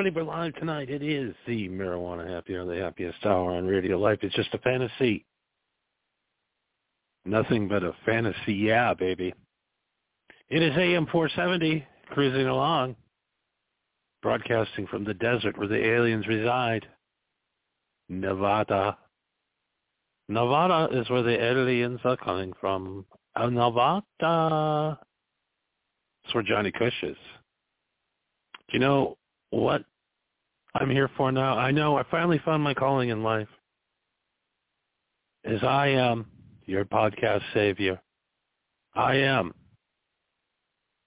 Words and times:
Everybody, 0.00 0.26
we're 0.26 0.32
live 0.32 0.54
tonight. 0.54 0.88
It 0.88 1.02
is 1.02 1.34
the 1.46 1.68
Marijuana 1.68 2.26
Happy 2.26 2.56
Hour, 2.56 2.64
the 2.64 2.80
happiest 2.80 3.18
hour 3.26 3.52
on 3.52 3.66
Radio 3.66 3.98
Life. 3.98 4.20
It's 4.22 4.34
just 4.34 4.54
a 4.54 4.58
fantasy. 4.58 5.26
Nothing 7.26 7.68
but 7.68 7.82
a 7.82 7.92
fantasy, 8.06 8.54
yeah, 8.54 8.94
baby. 8.94 9.34
It 10.48 10.62
is 10.62 10.74
AM 10.74 11.04
470, 11.04 11.86
cruising 12.06 12.46
along, 12.46 12.96
broadcasting 14.22 14.86
from 14.86 15.04
the 15.04 15.12
desert 15.12 15.58
where 15.58 15.68
the 15.68 15.84
aliens 15.84 16.26
reside, 16.26 16.86
Nevada. 18.08 18.96
Nevada 20.30 20.98
is 20.98 21.10
where 21.10 21.22
the 21.22 21.44
aliens 21.44 22.00
are 22.04 22.16
coming 22.16 22.54
from. 22.58 23.04
Oh, 23.36 23.50
Nevada. 23.50 24.98
That's 26.24 26.34
where 26.34 26.42
Johnny 26.42 26.72
Cush 26.72 27.02
is. 27.02 27.18
Do 28.68 28.72
you 28.72 28.78
know 28.78 29.18
what 29.50 29.84
I'm 30.74 30.90
here 30.90 31.10
for 31.16 31.32
now? 31.32 31.58
I 31.58 31.70
know 31.70 31.96
I 31.96 32.04
finally 32.10 32.40
found 32.44 32.62
my 32.62 32.74
calling 32.74 33.08
in 33.08 33.22
life. 33.22 33.48
As 35.44 35.62
I 35.62 35.88
am 35.88 36.26
your 36.66 36.84
podcast 36.84 37.42
savior. 37.52 38.00
I 38.94 39.16
am 39.16 39.52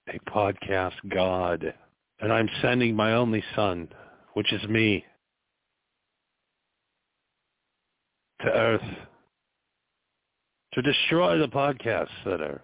a 0.10 0.20
podcast 0.30 0.94
god. 1.10 1.74
And 2.20 2.32
I'm 2.32 2.50
sending 2.62 2.96
my 2.96 3.14
only 3.14 3.44
son, 3.56 3.90
which 4.34 4.52
is 4.54 4.64
me, 4.68 5.06
to 8.42 8.48
Earth 8.48 8.82
to 10.74 10.82
destroy 10.82 11.38
the 11.38 11.48
podcasts 11.48 12.08
that 12.26 12.42
are 12.42 12.62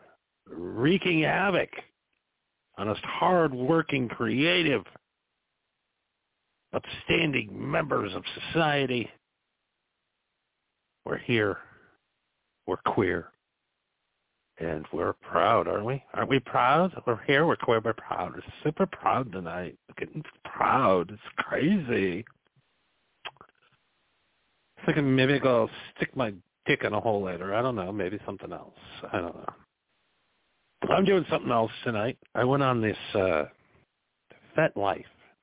wreaking 0.47 1.21
havoc 1.21 1.69
on 2.77 2.87
us 2.89 2.97
hard-working, 3.03 4.07
creative, 4.09 4.83
upstanding 6.73 7.49
members 7.51 8.13
of 8.13 8.23
society. 8.51 9.09
We're 11.05 11.17
here. 11.17 11.57
We're 12.67 12.77
queer. 12.85 13.31
And 14.59 14.85
we're 14.91 15.13
proud, 15.13 15.67
aren't 15.67 15.85
we? 15.85 16.03
Aren't 16.13 16.29
we 16.29 16.39
proud? 16.39 16.91
We're 17.07 17.23
here. 17.25 17.47
We're 17.47 17.55
queer. 17.55 17.81
We're 17.83 17.93
proud. 17.93 18.33
We're 18.35 18.41
super 18.63 18.85
proud 18.85 19.31
tonight. 19.31 19.77
We're 19.87 20.05
getting 20.05 20.23
proud. 20.43 21.11
It's 21.11 21.21
crazy. 21.37 22.25
I 24.77 24.85
Thinking 24.85 25.15
maybe 25.15 25.39
I'll 25.43 25.69
stick 25.95 26.15
my 26.15 26.33
dick 26.65 26.83
in 26.83 26.93
a 26.93 26.99
hole 26.99 27.23
later. 27.23 27.53
I 27.55 27.61
don't 27.61 27.75
know. 27.75 27.91
Maybe 27.91 28.19
something 28.25 28.51
else. 28.51 28.75
I 29.11 29.21
don't 29.21 29.35
know. 29.35 29.53
I'm 30.89 31.05
doing 31.05 31.25
something 31.29 31.51
else 31.51 31.71
tonight. 31.83 32.17
I 32.35 32.43
went 32.43 32.63
on 32.63 32.81
this 32.81 32.97
uh, 33.15 33.45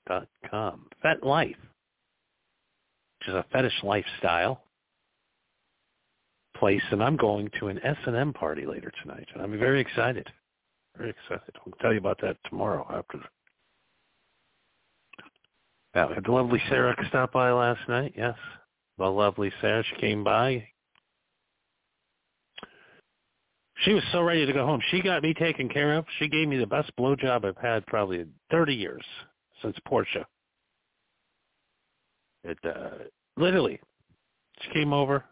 FetLife.com. 0.09 0.87
FetLife, 1.05 1.49
which 1.49 3.29
is 3.29 3.35
a 3.35 3.45
fetish 3.53 3.83
lifestyle 3.83 4.63
place, 6.57 6.83
and 6.91 7.03
I'm 7.03 7.17
going 7.17 7.51
to 7.61 7.69
an 7.69 7.81
S&M 7.85 8.33
party 8.33 8.67
later 8.67 8.93
tonight, 9.03 9.29
and 9.35 9.43
I'm 9.43 9.59
very 9.59 9.81
excited. 9.81 10.27
Very 10.97 11.11
excited. 11.11 11.55
I'll 11.57 11.73
tell 11.81 11.93
you 11.93 11.99
about 11.99 12.21
that 12.23 12.37
tomorrow 12.49 12.87
after. 12.91 13.21
Yeah, 15.95 16.07
we 16.07 16.15
had 16.15 16.25
the 16.25 16.33
lovely 16.33 16.63
Sarah 16.69 16.95
stop 17.09 17.33
by 17.33 17.51
last 17.53 17.81
night. 17.89 18.15
Yes, 18.17 18.37
the 18.99 19.07
lovely 19.07 19.53
Sarah. 19.61 19.83
She 19.83 20.01
came 20.01 20.25
by, 20.25 20.67
she 23.85 23.93
was 23.93 24.03
so 24.11 24.23
ready 24.23 24.47
to 24.47 24.53
go 24.53 24.65
home. 24.65 24.81
She 24.91 25.03
got 25.03 25.23
me 25.23 25.35
taken 25.35 25.69
care 25.69 25.95
of. 25.95 26.07
She 26.19 26.29
gave 26.29 26.49
me 26.49 26.57
the 26.57 26.67
best 26.67 26.91
blowjob 26.99 27.45
I've 27.45 27.57
had 27.59 27.87
probably 27.87 28.21
in 28.21 28.33
30 28.51 28.75
years 28.75 29.05
since 29.63 29.77
Portia. 29.87 30.27
It 32.45 32.59
uh, 32.65 33.05
literally, 33.37 33.81
she 34.61 34.71
came 34.73 34.93
over. 34.93 35.25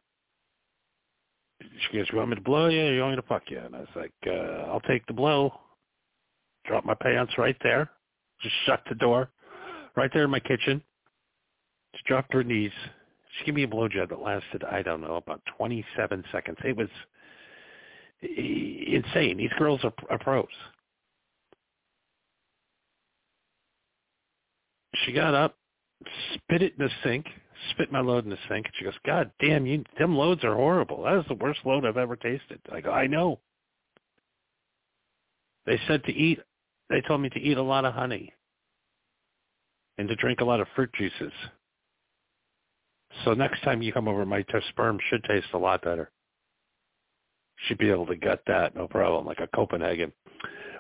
She 1.61 1.97
goes, 1.97 2.07
"You 2.11 2.19
want 2.19 2.31
me 2.31 2.37
to 2.37 2.43
blow 2.43 2.69
you? 2.69 2.85
You 2.85 3.01
want 3.01 3.13
me 3.13 3.23
to 3.23 3.29
fuck 3.29 3.45
you?" 3.49 3.59
And 3.59 3.75
I 3.75 3.81
was 3.81 3.89
like, 3.95 4.13
uh, 4.27 4.71
"I'll 4.71 4.81
take 4.81 5.07
the 5.07 5.13
blow." 5.13 5.53
Drop 6.67 6.85
my 6.85 6.95
pants 6.95 7.35
right 7.37 7.57
there. 7.63 7.91
Just 8.41 8.55
shut 8.67 8.83
the 8.89 8.95
door, 8.95 9.31
right 9.97 10.11
there 10.13 10.25
in 10.25 10.31
my 10.31 10.41
kitchen. 10.41 10.83
She 11.95 12.03
dropped 12.07 12.33
her 12.33 12.43
knees. 12.43 12.73
She 13.39 13.45
gave 13.45 13.55
me 13.55 13.65
a 13.65 13.69
blowjob 13.69 14.09
that 14.09 14.21
lasted, 14.21 14.65
I 14.65 14.83
don't 14.83 15.01
know, 15.01 15.17
about 15.17 15.43
27 15.57 16.25
seconds. 16.33 16.59
It 16.65 16.77
was 16.77 16.89
insane. 18.23 19.37
These 19.37 19.53
girls 19.59 19.81
are, 19.85 19.93
are 20.11 20.19
pros. 20.19 20.47
She 25.05 25.13
got 25.13 25.35
up, 25.35 25.57
spit 26.35 26.63
it 26.63 26.75
in 26.79 26.85
the 26.85 26.91
sink, 27.03 27.27
spit 27.71 27.91
my 27.91 28.01
load 28.01 28.25
in 28.25 28.31
the 28.31 28.39
sink, 28.49 28.67
and 28.67 28.75
she 28.77 28.85
goes, 28.85 28.99
"God 29.05 29.31
damn, 29.41 29.67
you 29.67 29.85
them 29.99 30.17
loads 30.17 30.45
are 30.45 30.55
horrible. 30.55 31.03
That 31.03 31.19
is 31.19 31.27
the 31.27 31.35
worst 31.35 31.61
load 31.65 31.85
I've 31.85 31.97
ever 31.97 32.17
tasted." 32.17 32.61
I 32.71 32.81
go, 32.81 32.91
"I 32.91 33.07
know." 33.07 33.41
They 35.67 35.79
said 35.87 36.05
to 36.05 36.13
eat. 36.13 36.41
They 36.91 37.01
told 37.01 37.23
me 37.23 37.31
to 37.31 37.41
eat 37.41 37.57
a 37.57 37.63
lot 37.63 37.85
of 37.85 37.95
honey 37.95 38.33
and 39.97 40.09
to 40.09 40.17
drink 40.17 40.41
a 40.41 40.45
lot 40.45 40.61
of 40.61 40.69
fruit 40.77 40.93
juices. 40.93 41.33
So 43.25 43.33
next 43.33 43.63
time 43.63 43.81
you 43.81 43.93
come 43.93 44.09
over, 44.09 44.27
my 44.27 44.45
sperm 44.69 44.99
should 45.09 45.25
taste 45.25 45.53
a 45.55 45.59
lot 45.59 45.83
better 45.83 46.11
should 47.67 47.79
be 47.79 47.91
able 47.91 48.07
to 48.07 48.17
get 48.17 48.41
that, 48.47 48.75
no 48.75 48.87
problem, 48.87 49.27
like 49.27 49.41
a 49.41 49.49
Copenhagen. 49.55 50.13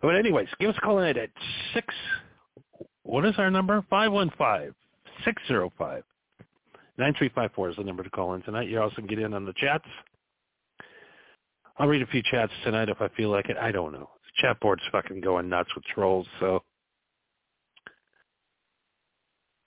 But 0.02 0.16
anyways, 0.16 0.48
give 0.60 0.70
us 0.70 0.76
a 0.76 0.80
call 0.80 0.98
in 0.98 1.16
at 1.16 1.30
six. 1.72 1.94
What 3.14 3.24
is 3.26 3.34
our 3.38 3.48
number? 3.48 3.80
Five 3.88 4.10
one 4.10 4.32
five 4.36 4.74
six 5.24 5.40
zero 5.46 5.72
five 5.78 6.02
nine 6.98 7.14
three 7.16 7.30
five 7.32 7.52
four 7.54 7.70
is 7.70 7.76
the 7.76 7.84
number 7.84 8.02
to 8.02 8.10
call 8.10 8.34
in 8.34 8.42
tonight. 8.42 8.68
You 8.68 8.82
also 8.82 8.96
can 8.96 9.06
get 9.06 9.20
in 9.20 9.34
on 9.34 9.44
the 9.44 9.52
chats. 9.56 9.84
I'll 11.78 11.86
read 11.86 12.02
a 12.02 12.08
few 12.08 12.24
chats 12.28 12.50
tonight 12.64 12.88
if 12.88 13.00
I 13.00 13.06
feel 13.16 13.30
like 13.30 13.48
it. 13.48 13.56
I 13.56 13.70
don't 13.70 13.92
know. 13.92 14.10
The 14.24 14.42
chat 14.42 14.58
board's 14.58 14.82
fucking 14.90 15.20
going 15.20 15.48
nuts 15.48 15.68
with 15.76 15.84
trolls, 15.84 16.26
so 16.40 16.64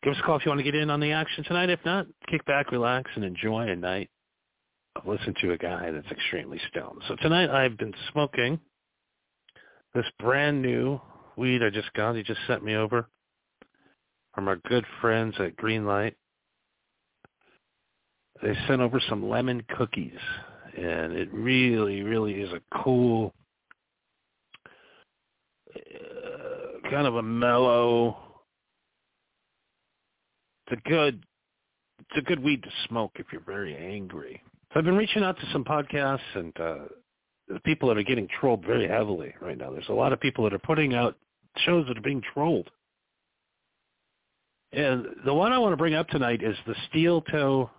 give 0.04 0.12
us 0.12 0.20
a 0.22 0.26
call 0.26 0.36
if 0.36 0.46
you 0.46 0.50
want 0.50 0.60
to 0.60 0.70
get 0.70 0.76
in 0.76 0.90
on 0.90 1.00
the 1.00 1.14
action 1.14 1.46
tonight. 1.46 1.70
If 1.70 1.80
not, 1.86 2.06
kick 2.30 2.44
back, 2.46 2.74
relax, 2.74 3.10
and 3.16 3.24
enjoy 3.24 3.70
a 3.70 3.78
night 3.78 4.10
of 4.98 5.08
listening 5.08 5.36
to 5.40 5.54
a 5.54 5.58
guy 5.58 5.90
that's 5.90 6.12
extremely 6.12 6.60
stoned. 6.70 7.02
So 7.08 7.16
tonight 7.16 7.50
I've 7.50 7.78
been 7.78 7.94
smoking 8.12 8.60
this 9.96 10.06
brand 10.20 10.62
new 10.62 11.00
weed 11.38 11.64
I 11.64 11.70
just 11.70 11.94
got. 11.94 12.18
He 12.18 12.24
just 12.24 12.42
sent 12.46 12.62
me 12.62 12.76
over 12.76 13.08
from 14.38 14.48
our 14.48 14.58
good 14.70 14.86
friends 15.02 15.34
at 15.40 15.58
Greenlight. 15.58 16.14
They 18.44 18.54
sent 18.68 18.82
over 18.82 19.02
some 19.10 19.28
lemon 19.28 19.64
cookies, 19.76 20.20
and 20.78 21.14
it 21.14 21.34
really, 21.34 22.04
really 22.04 22.34
is 22.34 22.54
a 22.54 22.62
cool, 22.84 23.34
uh, 25.76 26.88
kind 26.92 27.08
of 27.08 27.16
a 27.16 27.24
mellow. 27.24 28.16
It's 30.68 30.80
a 30.86 30.88
good, 30.88 31.26
it's 32.02 32.20
a 32.20 32.22
good 32.22 32.44
weed 32.44 32.62
to 32.62 32.70
smoke 32.88 33.14
if 33.16 33.26
you're 33.32 33.42
very 33.42 33.76
angry. 33.76 34.40
So 34.72 34.80
I've 34.80 34.86
been 34.86 34.98
reaching 34.98 35.24
out 35.24 35.40
to 35.40 35.52
some 35.52 35.64
podcasts 35.64 36.20
and 36.36 36.54
uh, 36.60 36.76
the 37.48 37.60
people 37.62 37.90
that 37.90 37.98
are 37.98 38.04
getting 38.04 38.28
trolled 38.40 38.64
very 38.64 38.88
heavily 38.88 39.34
right 39.42 39.58
now. 39.58 39.72
There's 39.72 39.90
a 39.90 39.94
lot 39.94 40.14
of 40.14 40.20
people 40.20 40.44
that 40.44 40.54
are 40.54 40.60
putting 40.60 40.94
out 40.94 41.18
shows 41.66 41.88
that 41.88 41.98
are 41.98 42.02
being 42.02 42.22
trolled. 42.36 42.70
And 44.74 45.06
the 45.26 45.34
one 45.34 45.54
I 45.54 45.58
want 45.58 45.74
to 45.74 45.78
bring 45.78 45.94
up 45.96 46.08
tonight 46.10 46.44
is 46.44 46.56
the 46.66 46.76
Steel 46.90 47.22
Toe 47.22 47.70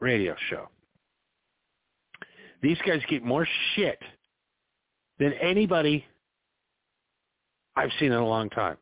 radio 0.00 0.36
show. 0.50 0.68
These 2.62 2.78
guys 2.86 3.00
get 3.08 3.24
more 3.24 3.46
shit 3.74 3.98
than 5.18 5.32
anybody 5.34 6.04
I've 7.74 7.90
seen 7.98 8.12
in 8.12 8.18
a 8.18 8.26
long 8.26 8.50
time. 8.50 8.76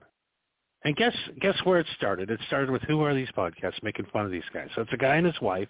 And 0.85 0.97
guess 0.97 1.15
guess 1.41 1.57
where 1.65 1.79
it 1.79 1.87
started? 1.97 2.31
It 2.31 2.41
started 2.47 2.71
with 2.71 2.83
who 2.83 3.03
are 3.03 3.15
these 3.15 3.29
podcasts 3.37 3.83
making 3.83 4.07
fun 4.13 4.25
of 4.25 4.31
these 4.31 4.43
guys? 4.53 4.69
So 4.75 4.83
it's 4.83 4.93
a 4.93 4.97
guy 4.97 5.17
and 5.17 5.27
his 5.27 5.41
wife 5.41 5.69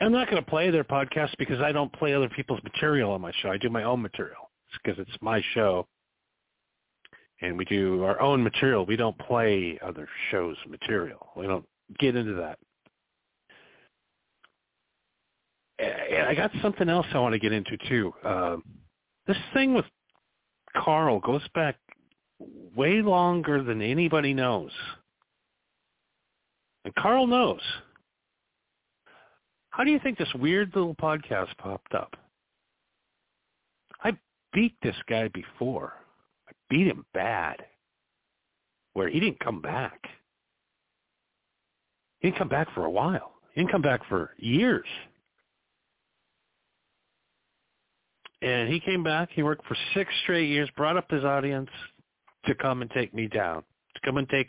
I'm 0.00 0.12
not 0.12 0.28
going 0.28 0.42
to 0.42 0.50
play 0.50 0.70
their 0.70 0.84
podcast 0.84 1.30
because 1.38 1.60
I 1.60 1.72
don't 1.72 1.92
play 1.92 2.14
other 2.14 2.28
people's 2.28 2.60
material 2.64 3.12
on 3.12 3.20
my 3.20 3.32
show. 3.40 3.50
I 3.50 3.58
do 3.58 3.70
my 3.70 3.84
own 3.84 4.02
material 4.02 4.50
because 4.82 4.98
it's 4.98 5.16
my 5.20 5.42
show. 5.54 5.86
And 7.44 7.58
we 7.58 7.66
do 7.66 8.04
our 8.04 8.20
own 8.22 8.42
material. 8.42 8.86
We 8.86 8.96
don't 8.96 9.18
play 9.18 9.78
other 9.84 10.08
shows' 10.30 10.56
material. 10.66 11.28
We 11.36 11.46
don't 11.46 11.66
get 11.98 12.16
into 12.16 12.32
that. 12.34 12.58
And 15.78 16.26
I 16.26 16.34
got 16.34 16.50
something 16.62 16.88
else 16.88 17.06
I 17.12 17.18
want 17.18 17.34
to 17.34 17.38
get 17.38 17.52
into 17.52 17.76
too. 17.88 18.12
Um, 18.24 18.62
this 19.26 19.36
thing 19.52 19.74
with 19.74 19.84
Carl 20.74 21.20
goes 21.20 21.42
back 21.54 21.76
way 22.74 23.02
longer 23.02 23.62
than 23.62 23.82
anybody 23.82 24.32
knows. 24.32 24.70
And 26.86 26.94
Carl 26.94 27.26
knows. 27.26 27.60
How 29.68 29.84
do 29.84 29.90
you 29.90 29.98
think 29.98 30.16
this 30.16 30.32
weird 30.34 30.72
little 30.74 30.94
podcast 30.94 31.56
popped 31.58 31.94
up? 31.94 32.14
I 34.02 34.16
beat 34.54 34.76
this 34.82 34.96
guy 35.08 35.28
before. 35.28 35.94
Beat 36.70 36.86
him 36.86 37.04
bad. 37.14 37.64
where 38.94 39.08
he 39.08 39.20
didn't 39.20 39.40
come 39.40 39.60
back. 39.60 40.00
He 42.20 42.28
didn't 42.28 42.38
come 42.38 42.48
back 42.48 42.68
for 42.74 42.84
a 42.84 42.90
while. 42.90 43.32
He 43.52 43.60
didn't 43.60 43.72
come 43.72 43.82
back 43.82 44.00
for 44.08 44.30
years. 44.38 44.86
And 48.40 48.72
he 48.72 48.80
came 48.80 49.02
back. 49.02 49.30
He 49.32 49.42
worked 49.42 49.66
for 49.66 49.76
six 49.94 50.12
straight 50.22 50.48
years, 50.48 50.68
brought 50.76 50.96
up 50.96 51.10
his 51.10 51.24
audience 51.24 51.70
to 52.46 52.54
come 52.54 52.82
and 52.82 52.90
take 52.90 53.14
me 53.14 53.26
down, 53.26 53.62
to 53.94 54.00
come 54.04 54.16
and 54.16 54.28
take 54.28 54.48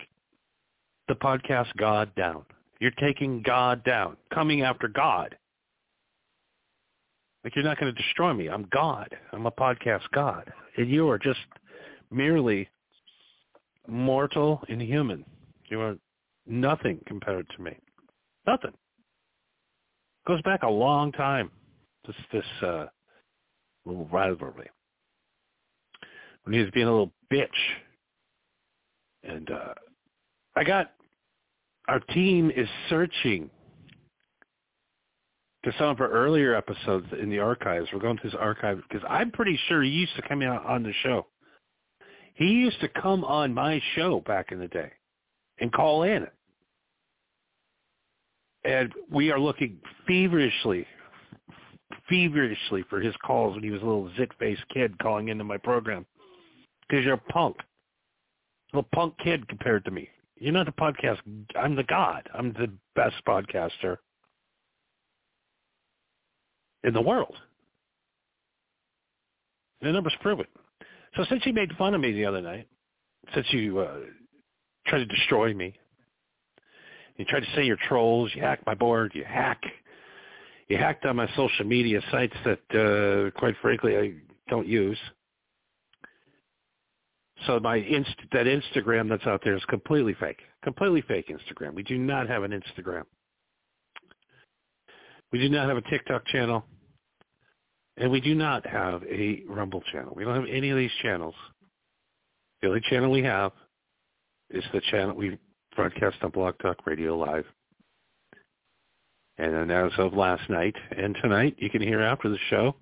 the 1.07 1.15
podcast 1.15 1.67
God 1.77 2.13
down. 2.15 2.43
You're 2.79 2.91
taking 2.91 3.41
God 3.41 3.83
down, 3.83 4.17
coming 4.33 4.61
after 4.63 4.87
God. 4.87 5.35
Like 7.43 7.55
you're 7.55 7.63
not 7.63 7.79
going 7.79 7.93
to 7.93 8.01
destroy 8.01 8.33
me. 8.33 8.49
I'm 8.49 8.67
God. 8.71 9.15
I'm 9.31 9.45
a 9.45 9.51
podcast 9.51 10.01
God. 10.13 10.51
And 10.77 10.89
you 10.89 11.09
are 11.09 11.19
just 11.19 11.39
merely 12.15 12.69
mortal 13.87 14.61
and 14.69 14.81
human. 14.81 15.25
You 15.69 15.81
are 15.81 15.95
nothing 16.47 16.99
compared 17.05 17.47
to 17.55 17.61
me. 17.61 17.77
Nothing. 18.47 18.73
Goes 20.27 20.41
back 20.43 20.63
a 20.63 20.69
long 20.69 21.11
time. 21.11 21.51
This 22.07 22.15
this 22.31 22.45
uh, 22.63 22.85
little 23.85 24.07
rivalry. 24.11 24.69
When 26.43 26.53
he 26.53 26.59
was 26.59 26.69
being 26.71 26.87
a 26.87 26.91
little 26.91 27.11
bitch. 27.31 27.47
And 29.23 29.49
uh, 29.49 29.73
I 30.55 30.63
got 30.63 30.91
our 31.87 31.99
team 31.99 32.51
is 32.55 32.67
searching 32.89 33.49
to 35.63 35.71
some 35.79 35.87
of 35.87 35.99
our 35.99 36.09
earlier 36.09 36.55
episodes 36.55 37.07
in 37.19 37.29
the 37.29 37.39
archives. 37.39 37.87
We're 37.91 37.99
going 37.99 38.17
through 38.19 38.31
this 38.31 38.39
archive 38.39 38.81
because 38.87 39.05
I'm 39.09 39.31
pretty 39.31 39.59
sure 39.67 39.81
he 39.81 39.89
used 39.89 40.15
to 40.15 40.21
come 40.27 40.43
out 40.43 40.65
on 40.65 40.83
the 40.83 40.93
show. 41.03 41.25
He 42.35 42.47
used 42.47 42.79
to 42.81 42.89
come 42.89 43.23
on 43.23 43.53
my 43.53 43.81
show 43.95 44.21
back 44.25 44.51
in 44.51 44.59
the 44.59 44.67
day 44.67 44.91
and 45.59 45.71
call 45.71 46.03
in. 46.03 46.27
And 48.65 48.91
we 49.09 49.31
are 49.31 49.39
looking 49.39 49.77
feverishly, 50.05 50.85
feverishly 52.09 52.83
for 52.89 52.99
his 52.99 53.15
calls 53.25 53.55
when 53.55 53.63
he 53.63 53.71
was 53.71 53.81
a 53.81 53.85
little 53.85 54.11
zit-faced 54.17 54.67
kid 54.73 54.97
calling 54.99 55.29
into 55.29 55.43
my 55.43 55.57
program. 55.57 56.05
Because 56.87 57.05
you're 57.05 57.13
a 57.13 57.31
punk. 57.31 57.55
A 58.73 58.77
little 58.77 58.89
punk 58.93 59.15
kid 59.23 59.47
compared 59.47 59.85
to 59.85 59.91
me. 59.91 60.09
You're 60.37 60.51
not 60.51 60.65
the 60.65 60.73
podcast. 60.73 61.19
I'm 61.55 61.75
the 61.75 61.83
god. 61.83 62.27
I'm 62.37 62.51
the 62.53 62.69
best 62.95 63.15
podcaster 63.25 63.97
in 66.83 66.93
the 66.93 67.01
world. 67.01 67.35
The 69.81 69.91
numbers 69.91 70.15
prove 70.21 70.41
it. 70.41 70.49
So 71.15 71.25
since 71.29 71.45
you 71.45 71.53
made 71.53 71.71
fun 71.77 71.93
of 71.93 72.01
me 72.01 72.11
the 72.11 72.25
other 72.25 72.41
night, 72.41 72.67
since 73.33 73.47
you 73.51 73.79
uh, 73.79 73.99
tried 74.87 74.99
to 74.99 75.05
destroy 75.05 75.53
me, 75.53 75.73
you 77.17 77.25
tried 77.25 77.41
to 77.41 77.55
say 77.55 77.63
you're 77.63 77.77
trolls, 77.87 78.31
you 78.35 78.41
hacked 78.41 78.65
my 78.65 78.75
board, 78.75 79.13
you 79.15 79.23
hack, 79.23 79.61
you 80.67 80.77
hacked 80.77 81.05
on 81.05 81.15
my 81.15 81.27
social 81.35 81.65
media 81.65 82.01
sites 82.11 82.35
that, 82.43 82.59
uh, 82.75 83.39
quite 83.39 83.55
frankly, 83.61 83.97
I 83.97 84.13
don't 84.49 84.67
use. 84.67 84.97
So 87.45 87.59
my 87.59 87.77
inst- 87.77 88.15
that 88.31 88.45
Instagram 88.45 89.09
that's 89.09 89.25
out 89.25 89.41
there 89.43 89.55
is 89.55 89.63
completely 89.65 90.15
fake, 90.19 90.39
completely 90.63 91.01
fake 91.01 91.29
Instagram. 91.29 91.73
We 91.75 91.83
do 91.83 91.97
not 91.97 92.27
have 92.27 92.43
an 92.43 92.51
Instagram. 92.51 93.03
We 95.31 95.39
do 95.39 95.49
not 95.49 95.67
have 95.67 95.77
a 95.77 95.81
TikTok 95.81 96.25
channel. 96.27 96.65
And 97.97 98.11
we 98.11 98.19
do 98.19 98.35
not 98.35 98.65
have 98.65 99.03
a 99.03 99.43
Rumble 99.47 99.81
channel. 99.91 100.13
We 100.15 100.25
don't 100.25 100.35
have 100.35 100.49
any 100.49 100.69
of 100.69 100.77
these 100.77 100.91
channels. 101.01 101.35
The 102.61 102.67
only 102.67 102.81
channel 102.89 103.11
we 103.11 103.23
have 103.23 103.51
is 104.49 104.63
the 104.73 104.81
channel 104.91 105.15
we 105.15 105.37
broadcast 105.75 106.17
on 106.21 106.31
Blog 106.31 106.55
Talk 106.59 106.85
Radio 106.85 107.17
Live. 107.17 107.45
And 109.37 109.53
then 109.53 109.71
as 109.71 109.91
of 109.97 110.13
last 110.13 110.49
night 110.49 110.75
and 110.97 111.15
tonight, 111.21 111.55
you 111.57 111.69
can 111.69 111.81
hear 111.81 112.01
after 112.01 112.29
the 112.29 112.37
show 112.49 112.75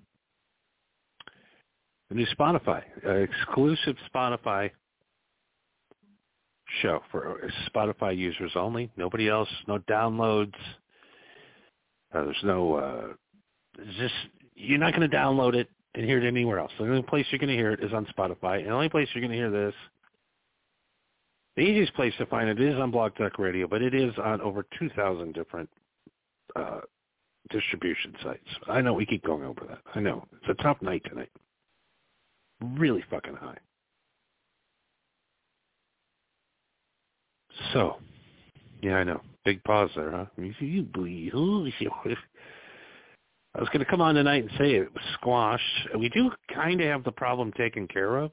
the 2.08 2.14
new 2.14 2.26
Spotify, 2.38 2.82
uh, 3.06 3.10
exclusive 3.10 3.96
Spotify 4.14 4.70
show 6.82 7.00
for 7.10 7.40
Spotify 7.74 8.16
users 8.16 8.52
only. 8.54 8.90
Nobody 8.96 9.28
else, 9.28 9.48
no 9.66 9.78
downloads. 9.78 10.54
Uh, 12.14 12.24
there's 12.24 12.36
no, 12.44 12.74
uh, 12.74 13.82
just 13.98 14.14
you're 14.54 14.78
not 14.78 14.94
going 14.94 15.08
to 15.08 15.16
download 15.16 15.54
it 15.54 15.68
and 15.94 16.04
hear 16.04 16.18
it 16.18 16.26
anywhere 16.26 16.58
else. 16.58 16.72
The 16.78 16.84
only 16.84 17.02
place 17.02 17.26
you're 17.30 17.38
going 17.38 17.50
to 17.50 17.56
hear 17.56 17.72
it 17.72 17.82
is 17.82 17.92
on 17.92 18.06
Spotify. 18.06 18.58
And 18.58 18.66
the 18.66 18.72
only 18.72 18.88
place 18.88 19.08
you're 19.14 19.22
going 19.22 19.30
to 19.30 19.36
hear 19.36 19.50
this, 19.50 19.74
the 21.56 21.62
easiest 21.62 21.94
place 21.94 22.12
to 22.18 22.26
find 22.26 22.48
it 22.48 22.60
is 22.60 22.74
on 22.78 22.90
Blog 22.90 23.14
Talk 23.16 23.38
Radio, 23.38 23.68
but 23.68 23.80
it 23.80 23.94
is 23.94 24.12
on 24.22 24.40
over 24.40 24.66
2,000 24.78 25.32
different 25.32 25.68
uh, 26.56 26.80
distribution 27.50 28.14
sites. 28.22 28.48
I 28.68 28.80
know 28.80 28.92
we 28.92 29.06
keep 29.06 29.24
going 29.24 29.44
over 29.44 29.62
that. 29.68 29.78
I 29.94 30.00
know. 30.00 30.26
It's 30.32 30.58
a 30.58 30.62
tough 30.62 30.78
night 30.82 31.02
tonight. 31.08 31.30
Really 32.76 33.04
fucking 33.10 33.36
high. 33.36 33.58
So, 37.72 37.96
yeah, 38.82 38.96
I 38.96 39.04
know. 39.04 39.20
Big 39.44 39.62
pause 39.64 39.90
there, 39.94 40.10
huh? 40.10 40.26
I 43.54 43.60
was 43.60 43.68
going 43.68 43.84
to 43.84 43.90
come 43.90 44.00
on 44.00 44.16
tonight 44.16 44.42
and 44.42 44.50
say 44.58 44.74
it 44.74 44.92
was 44.92 45.04
squashed. 45.14 45.88
We 45.96 46.08
do 46.08 46.30
kind 46.52 46.80
of 46.80 46.88
have 46.88 47.04
the 47.04 47.12
problem 47.12 47.52
taken 47.52 47.86
care 47.86 48.16
of. 48.16 48.32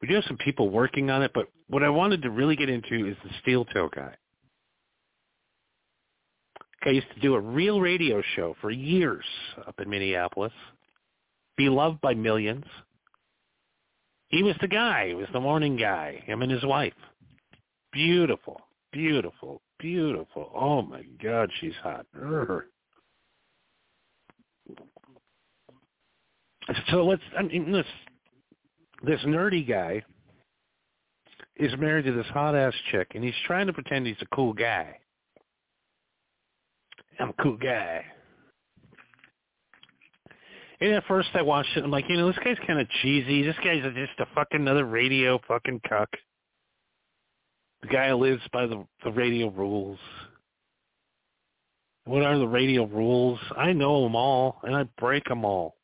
We 0.00 0.08
do 0.08 0.14
have 0.14 0.24
some 0.26 0.38
people 0.38 0.70
working 0.70 1.10
on 1.10 1.22
it, 1.22 1.32
but 1.34 1.48
what 1.68 1.82
I 1.82 1.90
wanted 1.90 2.22
to 2.22 2.30
really 2.30 2.56
get 2.56 2.70
into 2.70 3.06
is 3.06 3.16
the 3.22 3.30
steel 3.42 3.66
toe 3.66 3.90
guy. 3.94 4.14
I 6.82 6.90
used 6.90 7.12
to 7.14 7.20
do 7.20 7.34
a 7.34 7.40
real 7.40 7.82
radio 7.82 8.22
show 8.34 8.56
for 8.62 8.70
years 8.70 9.26
up 9.66 9.78
in 9.80 9.90
Minneapolis, 9.90 10.52
beloved 11.58 12.00
by 12.00 12.14
millions. 12.14 12.64
He 14.28 14.42
was 14.42 14.54
the 14.62 14.68
guy. 14.68 15.08
He 15.08 15.14
was 15.14 15.26
the 15.34 15.40
morning 15.40 15.76
guy, 15.76 16.22
him 16.24 16.40
and 16.40 16.50
his 16.50 16.64
wife. 16.64 16.94
Beautiful, 17.92 18.62
beautiful, 18.92 19.60
beautiful. 19.80 20.50
Oh 20.54 20.82
my 20.82 21.02
God, 21.22 21.50
she's 21.60 21.74
hot. 21.82 22.06
Urgh. 22.16 22.62
So 26.90 27.04
let's. 27.04 27.22
I 27.36 27.42
mean, 27.42 27.72
this 27.72 27.86
this 29.04 29.20
nerdy 29.22 29.66
guy 29.66 30.02
is 31.56 31.72
married 31.78 32.04
to 32.04 32.12
this 32.12 32.26
hot 32.26 32.54
ass 32.54 32.74
chick, 32.90 33.08
and 33.14 33.24
he's 33.24 33.34
trying 33.46 33.66
to 33.66 33.72
pretend 33.72 34.06
he's 34.06 34.16
a 34.20 34.34
cool 34.34 34.52
guy. 34.52 34.96
I'm 37.18 37.30
a 37.30 37.42
cool 37.42 37.56
guy. 37.56 38.04
And 40.80 40.92
at 40.94 41.04
first 41.06 41.28
I 41.34 41.42
watched 41.42 41.76
it, 41.76 41.84
I'm 41.84 41.90
like, 41.90 42.06
you 42.08 42.16
know, 42.16 42.28
this 42.28 42.38
guy's 42.42 42.56
kind 42.66 42.80
of 42.80 42.88
cheesy. 43.02 43.42
This 43.42 43.56
guy's 43.62 43.82
just 43.82 44.18
a 44.18 44.26
fucking 44.34 44.60
another 44.60 44.86
radio 44.86 45.38
fucking 45.46 45.82
cuck. 45.86 46.08
The 47.82 47.88
guy 47.88 48.12
lives 48.12 48.42
by 48.52 48.66
the 48.66 48.86
the 49.04 49.10
radio 49.10 49.48
rules. 49.50 49.98
What 52.04 52.22
are 52.22 52.38
the 52.38 52.48
radio 52.48 52.86
rules? 52.86 53.38
I 53.56 53.72
know 53.72 54.02
them 54.02 54.16
all, 54.16 54.58
and 54.62 54.74
I 54.74 54.84
break 54.98 55.24
them 55.24 55.44
all. 55.44 55.76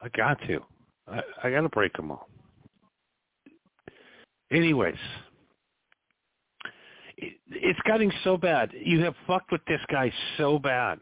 I 0.00 0.08
got 0.08 0.38
to. 0.46 0.60
I, 1.08 1.20
I 1.42 1.50
got 1.50 1.62
to 1.62 1.68
break 1.68 1.92
them 1.94 2.10
all. 2.10 2.28
Anyways, 4.52 4.96
it, 7.16 7.34
it's 7.50 7.80
getting 7.84 8.12
so 8.24 8.36
bad. 8.36 8.70
You 8.72 9.02
have 9.04 9.14
fucked 9.26 9.52
with 9.52 9.64
this 9.66 9.80
guy 9.90 10.12
so 10.36 10.58
bad. 10.58 11.00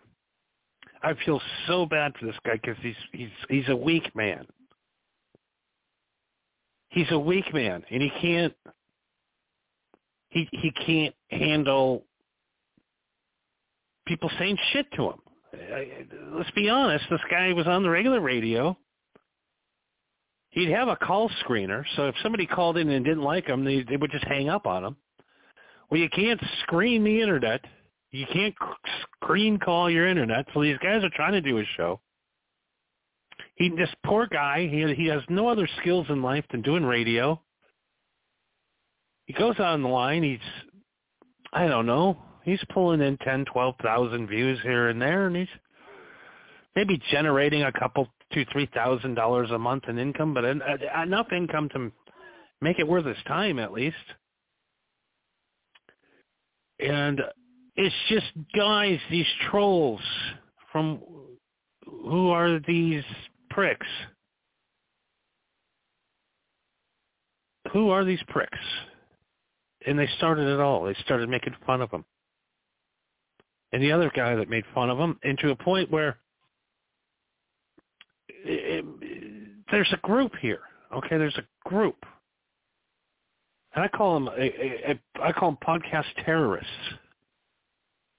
I 1.02 1.14
feel 1.24 1.40
so 1.66 1.86
bad 1.86 2.12
for 2.18 2.26
this 2.26 2.34
guy 2.44 2.54
because 2.60 2.76
he's 2.82 2.96
he's 3.12 3.28
he's 3.48 3.68
a 3.68 3.76
weak 3.76 4.14
man. 4.16 4.46
He's 6.90 7.10
a 7.10 7.18
weak 7.18 7.52
man, 7.52 7.84
and 7.90 8.02
he 8.02 8.10
can't 8.20 8.54
he 10.30 10.48
he 10.52 10.70
can't 10.86 11.14
handle 11.30 12.04
people 14.06 14.30
saying 14.38 14.56
shit 14.72 14.86
to 14.92 15.10
him. 15.10 15.20
Let's 16.34 16.50
be 16.52 16.68
honest. 16.68 17.04
This 17.10 17.20
guy 17.30 17.52
was 17.52 17.66
on 17.66 17.82
the 17.82 17.90
regular 17.90 18.20
radio. 18.20 18.76
He'd 20.50 20.70
have 20.70 20.88
a 20.88 20.96
call 20.96 21.30
screener, 21.44 21.84
so 21.94 22.08
if 22.08 22.14
somebody 22.22 22.46
called 22.46 22.78
in 22.78 22.88
and 22.88 23.04
didn't 23.04 23.22
like 23.22 23.46
him, 23.46 23.64
they, 23.64 23.82
they 23.82 23.96
would 23.96 24.10
just 24.10 24.24
hang 24.24 24.48
up 24.48 24.66
on 24.66 24.84
him. 24.84 24.96
Well, 25.90 26.00
you 26.00 26.08
can't 26.08 26.40
screen 26.62 27.04
the 27.04 27.20
internet. 27.20 27.60
You 28.10 28.26
can't 28.32 28.54
screen 29.22 29.58
call 29.58 29.90
your 29.90 30.06
internet. 30.06 30.46
So 30.54 30.62
these 30.62 30.78
guys 30.78 31.04
are 31.04 31.10
trying 31.14 31.32
to 31.32 31.42
do 31.42 31.58
a 31.58 31.64
show. 31.76 32.00
He, 33.58 33.70
this 33.70 33.90
poor 34.06 34.26
guy, 34.26 34.68
he 34.68 34.94
he 34.94 35.06
has 35.06 35.22
no 35.28 35.48
other 35.48 35.68
skills 35.80 36.06
in 36.08 36.22
life 36.22 36.44
than 36.50 36.62
doing 36.62 36.84
radio. 36.84 37.40
He 39.26 39.32
goes 39.32 39.56
on 39.58 39.82
the 39.82 39.88
line. 39.88 40.22
He's, 40.22 40.38
I 41.52 41.66
don't 41.66 41.86
know, 41.86 42.16
he's 42.44 42.62
pulling 42.72 43.00
in 43.00 43.16
ten, 43.18 43.44
twelve 43.44 43.74
thousand 43.82 44.28
views 44.28 44.58
here 44.62 44.88
and 44.88 45.02
there, 45.02 45.26
and 45.26 45.36
he's 45.36 45.48
maybe 46.76 47.00
generating 47.10 47.64
a 47.64 47.72
couple 47.72 48.08
two, 48.32 48.44
three 48.52 48.68
thousand 48.72 49.14
dollars 49.14 49.50
a 49.50 49.58
month 49.58 49.84
in 49.88 49.98
income, 49.98 50.34
but 50.34 50.44
en- 50.44 50.62
enough 51.02 51.26
income 51.32 51.68
to 51.70 51.90
make 52.60 52.78
it 52.78 52.86
worth 52.86 53.06
his 53.06 53.16
time 53.26 53.58
at 53.58 53.72
least. 53.72 53.96
And 56.78 57.20
it's 57.74 57.94
just 58.08 58.26
guys, 58.56 59.00
these 59.10 59.26
trolls 59.50 60.00
from 60.70 61.00
who 61.84 62.30
are 62.30 62.60
these 62.66 63.02
pricks? 63.50 63.86
Who 67.72 67.90
are 67.90 68.04
these 68.04 68.22
pricks? 68.28 68.58
And 69.86 69.98
they 69.98 70.08
started 70.16 70.48
it 70.48 70.60
all. 70.60 70.84
They 70.84 70.94
started 71.04 71.28
making 71.28 71.54
fun 71.66 71.80
of 71.80 71.90
him. 71.90 72.04
And 73.72 73.82
the 73.82 73.92
other 73.92 74.10
guy 74.14 74.34
that 74.34 74.48
made 74.48 74.64
fun 74.74 74.90
of 74.90 74.98
him, 74.98 75.18
and 75.22 75.38
to 75.40 75.50
a 75.50 75.56
point 75.56 75.90
where 75.90 76.18
it, 78.28 78.84
it, 79.02 79.64
there's 79.70 79.92
a 79.92 79.98
group 79.98 80.32
here. 80.40 80.60
Okay, 80.94 81.18
there's 81.18 81.36
a 81.36 81.68
group, 81.68 81.96
and 83.74 83.84
I 83.84 83.88
call 83.88 84.14
them 84.14 84.28
a, 84.28 84.40
a, 84.40 84.90
a, 84.92 85.22
I 85.22 85.32
call 85.32 85.50
them 85.50 85.58
podcast 85.66 86.06
terrorists. 86.24 86.70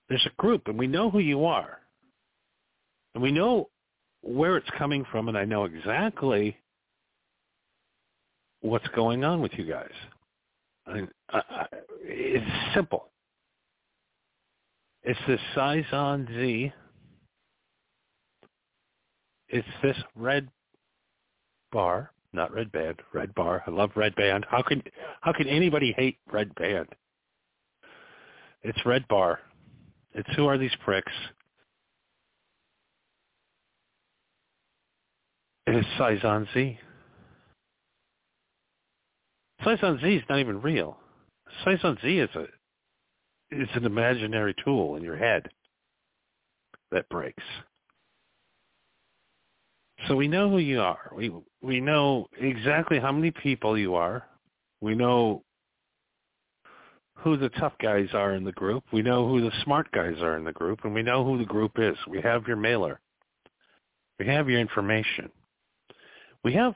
There's 0.07 0.25
a 0.27 0.41
group, 0.41 0.67
and 0.67 0.77
we 0.77 0.85
know 0.85 1.09
who 1.09 1.17
you 1.17 1.45
are, 1.45 1.79
and 3.15 3.23
we 3.23 3.31
know 3.31 3.69
where 4.21 4.57
it's 4.57 4.69
coming 4.77 5.05
from, 5.11 5.27
and 5.27 5.37
I 5.37 5.45
know 5.45 5.65
exactly 5.65 6.57
what's 8.61 8.87
going 8.89 9.23
on 9.23 9.41
with 9.41 9.53
you 9.53 9.65
guys. 9.65 9.91
I, 10.85 11.07
I, 11.29 11.41
I, 11.49 11.65
it's 12.03 12.73
simple. 12.73 13.09
It's 15.03 15.19
this 15.27 15.39
Sison 15.55 16.27
Z. 16.27 16.73
It's 19.47 19.67
this 19.81 19.97
red 20.15 20.49
bar, 21.71 22.11
not 22.33 22.53
red 22.53 22.71
band, 22.71 23.01
red 23.13 23.33
bar. 23.33 23.63
I 23.65 23.71
love 23.71 23.91
red 23.95 24.15
band. 24.15 24.45
How 24.49 24.61
can 24.61 24.83
how 25.21 25.33
can 25.33 25.47
anybody 25.47 25.93
hate 25.97 26.17
red 26.31 26.53
band? 26.55 26.87
It's 28.61 28.85
red 28.85 29.07
bar. 29.07 29.39
It's 30.13 30.29
who 30.35 30.47
are 30.47 30.57
these 30.57 30.75
pricks? 30.83 31.11
Is 35.69 35.85
Sison 35.99 36.47
Z. 36.51 36.79
Sison 39.63 40.01
Z 40.01 40.07
is 40.07 40.23
not 40.27 40.39
even 40.39 40.59
real. 40.61 40.97
Sison 41.63 42.01
Z 42.01 42.07
is 42.07 42.29
a 42.35 42.45
it's 43.51 43.71
an 43.75 43.85
imaginary 43.85 44.55
tool 44.65 44.95
in 44.95 45.03
your 45.03 45.15
head 45.15 45.47
that 46.91 47.07
breaks. 47.09 47.43
So 50.07 50.15
we 50.15 50.27
know 50.27 50.49
who 50.49 50.57
you 50.57 50.81
are. 50.81 51.11
We 51.15 51.31
we 51.61 51.79
know 51.79 52.25
exactly 52.39 52.97
how 52.99 53.11
many 53.11 53.29
people 53.29 53.77
you 53.77 53.93
are. 53.93 54.25
We 54.81 54.95
know 54.95 55.43
who 57.13 57.37
the 57.37 57.49
tough 57.49 57.73
guys 57.79 58.07
are 58.13 58.33
in 58.33 58.43
the 58.43 58.53
group. 58.53 58.85
We 58.91 59.03
know 59.03 59.27
who 59.27 59.41
the 59.41 59.51
smart 59.63 59.91
guys 59.91 60.15
are 60.21 60.35
in 60.35 60.45
the 60.45 60.51
group, 60.51 60.79
and 60.83 60.95
we 60.95 61.03
know 61.03 61.23
who 61.23 61.37
the 61.37 61.45
group 61.45 61.73
is. 61.77 61.95
We 62.07 62.21
have 62.21 62.47
your 62.47 62.57
mailer. 62.57 62.99
We 64.17 64.25
have 64.25 64.49
your 64.49 64.59
information. 64.59 65.29
We 66.43 66.53
have 66.53 66.73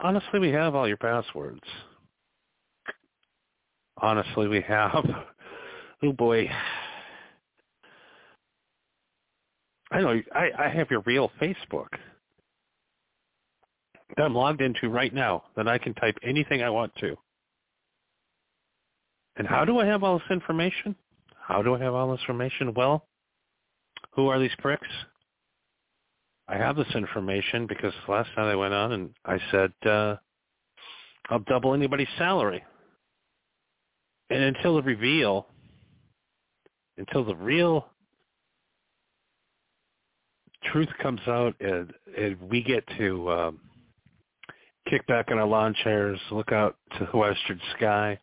honestly 0.00 0.38
we 0.40 0.50
have 0.50 0.74
all 0.74 0.88
your 0.88 0.96
passwords 0.96 1.60
honestly 4.00 4.48
we 4.48 4.60
have. 4.62 5.04
Oh 6.00 6.12
boy. 6.12 6.48
I 9.90 10.00
know 10.00 10.22
I, 10.32 10.50
I 10.56 10.68
have 10.68 10.92
your 10.92 11.00
real 11.06 11.28
Facebook 11.42 11.88
that 14.16 14.22
I'm 14.22 14.32
logged 14.32 14.60
into 14.60 14.90
right 14.90 15.12
now 15.12 15.42
that 15.56 15.66
I 15.66 15.76
can 15.76 15.94
type 15.94 16.16
anything 16.22 16.62
I 16.62 16.70
want 16.70 16.94
to. 17.00 17.16
And 19.38 19.48
how 19.48 19.64
do 19.64 19.80
I 19.80 19.86
have 19.86 20.04
all 20.04 20.20
this 20.20 20.30
information? 20.30 20.94
How 21.34 21.60
do 21.60 21.74
I 21.74 21.80
have 21.80 21.94
all 21.94 22.12
this 22.12 22.20
information? 22.20 22.72
Well, 22.74 23.08
who 24.12 24.28
are 24.28 24.38
these 24.38 24.54
pricks? 24.60 24.86
I 26.48 26.56
have 26.56 26.76
this 26.76 26.94
information 26.94 27.66
because 27.66 27.92
last 28.08 28.30
night 28.36 28.50
I 28.50 28.56
went 28.56 28.74
on 28.74 28.92
and 28.92 29.10
I 29.24 29.38
said, 29.50 29.72
uh, 29.84 30.16
I'll 31.28 31.40
double 31.40 31.74
anybody's 31.74 32.08
salary 32.16 32.64
and 34.30 34.42
until 34.42 34.76
the 34.76 34.82
reveal, 34.82 35.46
until 36.96 37.24
the 37.24 37.36
real 37.36 37.88
truth 40.64 40.88
comes 41.00 41.20
out 41.26 41.54
and, 41.60 41.92
and 42.16 42.40
we 42.42 42.62
get 42.62 42.84
to 42.98 43.30
um, 43.30 43.60
kick 44.88 45.06
back 45.06 45.30
in 45.30 45.38
our 45.38 45.46
lawn 45.46 45.74
chairs, 45.82 46.18
look 46.30 46.52
out 46.52 46.76
to 46.98 47.08
the 47.10 47.16
western 47.16 47.60
sky. 47.76 48.18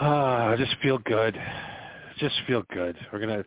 Ah, 0.00 0.48
I 0.48 0.56
just 0.56 0.74
feel 0.82 0.98
good. 0.98 1.38
Just 2.18 2.34
feel 2.46 2.64
good. 2.72 2.96
We're 3.12 3.20
gonna 3.20 3.44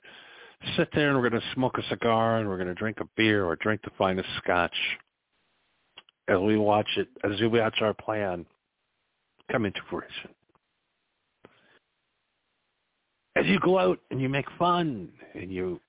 sit 0.78 0.89
there 0.93 1.10
and 1.10 1.19
we're 1.19 1.30
gonna 1.30 1.41
smoke 1.54 1.78
a 1.78 1.84
cigar 1.89 2.38
and 2.38 2.47
we're 2.47 2.58
gonna 2.58 2.76
drink 2.76 2.97
a 2.99 3.06
beer 3.15 3.45
or 3.45 3.56
drink 3.58 3.82
the 3.84 3.91
finest 3.97 4.30
scotch 4.38 4.76
as 6.28 6.39
we 6.39 6.58
watch 6.58 6.88
it, 6.97 7.08
as 7.23 7.39
we 7.39 7.47
watch 7.47 7.82
our 7.82 7.93
plan 7.93 8.45
come 9.52 9.65
into 9.65 9.80
fruition. 9.89 10.30
As 13.36 13.45
you 13.47 13.60
go 13.60 13.80
out 13.80 13.99
and 14.12 14.21
you 14.21 14.30
make 14.30 14.45
fun 14.58 15.10
and 15.34 15.52
you 15.52 15.82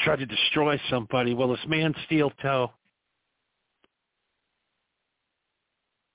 try 0.00 0.16
to 0.16 0.26
destroy 0.26 0.80
somebody, 0.88 1.34
well, 1.34 1.48
this 1.48 1.66
man 1.66 1.94
Steel 2.06 2.30
Toe, 2.40 2.70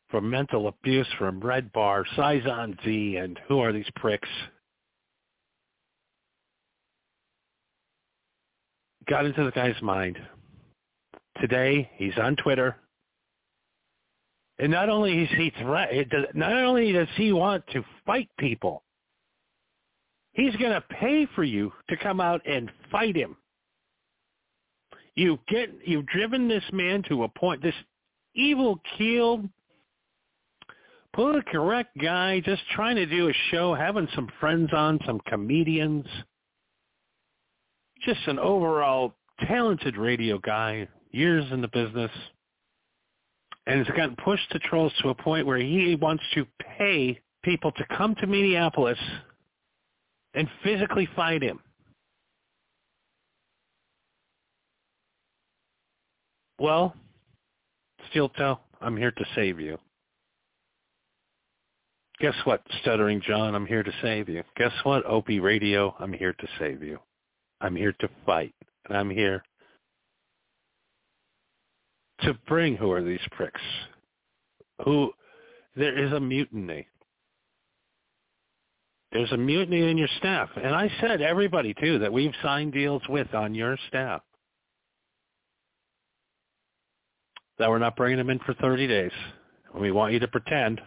from 0.10 0.30
mental 0.30 0.68
abuse 0.68 1.08
from 1.18 1.40
Red 1.40 1.72
Bar, 1.72 2.06
Sison 2.18 2.78
Z, 2.84 3.16
and 3.16 3.40
who 3.48 3.60
are 3.60 3.72
these 3.72 3.90
pricks? 3.96 4.30
Got 9.12 9.26
into 9.26 9.44
the 9.44 9.52
guy's 9.52 9.82
mind. 9.82 10.18
Today, 11.42 11.92
he's 11.98 12.18
on 12.18 12.38
Twitter. 12.38 12.78
And 14.58 14.72
not 14.72 14.88
only 14.88 15.24
is 15.24 15.30
he 15.36 15.52
threat, 15.62 15.90
does, 16.10 16.28
not 16.34 16.54
only 16.54 16.94
does 16.94 17.10
he 17.18 17.34
want 17.34 17.68
to 17.74 17.84
fight 18.06 18.30
people, 18.40 18.84
he's 20.32 20.56
going 20.56 20.72
to 20.72 20.82
pay 20.98 21.28
for 21.36 21.44
you 21.44 21.74
to 21.90 21.98
come 21.98 22.22
out 22.22 22.40
and 22.48 22.72
fight 22.90 23.18
him. 23.18 23.36
You 25.16 25.40
get 25.50 25.70
you've 25.86 26.06
driven 26.06 26.48
this 26.48 26.64
man 26.72 27.04
to 27.10 27.26
a 27.26 27.28
point. 27.28 27.62
This 27.62 27.76
evil 28.34 28.80
keeled, 28.98 29.44
politically 31.12 31.52
correct 31.52 31.98
guy, 32.02 32.40
just 32.40 32.62
trying 32.74 32.96
to 32.96 33.06
do 33.06 33.28
a 33.28 33.34
show, 33.50 33.74
having 33.74 34.08
some 34.16 34.30
friends 34.40 34.70
on, 34.72 35.02
some 35.06 35.20
comedians, 35.28 36.06
just 38.06 38.20
an 38.28 38.40
overall 38.40 39.14
talented 39.48 39.98
radio 39.98 40.38
guy, 40.38 40.88
years 41.12 41.46
in 41.52 41.62
the 41.62 41.68
business 41.68 42.12
and 43.68 43.80
it's 43.80 43.90
gotten 43.92 44.16
pushed 44.24 44.50
to 44.52 44.60
trolls 44.60 44.94
to 45.02 45.10
a 45.10 45.16
point 45.16 45.46
where 45.46 45.58
he 45.58 45.96
wants 45.96 46.24
to 46.34 46.46
pay 46.78 47.20
people 47.44 47.72
to 47.74 47.86
come 47.96 48.16
to 48.16 48.28
Minneapolis 48.28 48.98
and 50.34 50.48
physically 50.64 51.08
fight 51.16 51.44
him. 51.44 51.60
Well, 56.60 56.96
Steel 58.10 58.30
Toe, 58.30 58.60
I'm 58.82 58.98
here 58.98 59.12
to 59.12 59.26
save 59.36 59.60
you. 59.60 59.78
Guess 62.20 62.36
what, 62.44 62.62
Stuttering 62.82 63.22
John, 63.26 63.56
I'm 63.56 63.66
here 63.66 63.82
to 63.82 63.92
save 64.02 64.30
you. 64.30 64.44
Guess 64.56 64.74
what, 64.84 65.04
Opie 65.08 65.40
Radio, 65.40 65.96
I'm 66.00 66.14
here 66.14 66.34
to 66.34 66.48
save 66.60 66.84
you. 66.84 67.00
I'm 67.62 67.76
here 67.76 67.94
to 68.00 68.10
fight, 68.26 68.54
and 68.88 68.98
I'm 68.98 69.10
here 69.10 69.44
to 72.22 72.34
bring 72.48 72.76
who 72.76 72.92
are 72.92 73.04
these 73.04 73.20
pricks? 73.32 73.62
Who 74.86 75.12
there 75.76 75.98
is 76.06 76.12
a 76.12 76.20
mutiny. 76.20 76.88
There's 79.12 79.32
a 79.32 79.38
mutiny 79.38 79.90
in 79.90 79.98
your 79.98 80.08
staff. 80.18 80.50
And 80.56 80.74
I 80.74 80.90
said 81.02 81.22
everybody 81.22 81.74
too 81.80 82.00
that 82.00 82.14
we've 82.14 82.34
signed 82.42 82.74
deals 82.74 83.02
with 83.10 83.34
on 83.34 83.54
your 83.54 83.78
staff. 83.90 84.22
That 87.60 87.70
we're 87.70 87.80
not 87.80 87.96
bringing 87.96 88.18
them 88.18 88.30
in 88.30 88.40
for 88.40 88.54
30 88.56 88.88
days. 88.88 89.12
We 89.76 89.92
want 89.92 90.14
you 90.14 90.20
to 90.20 90.28
pretend. 90.28 90.82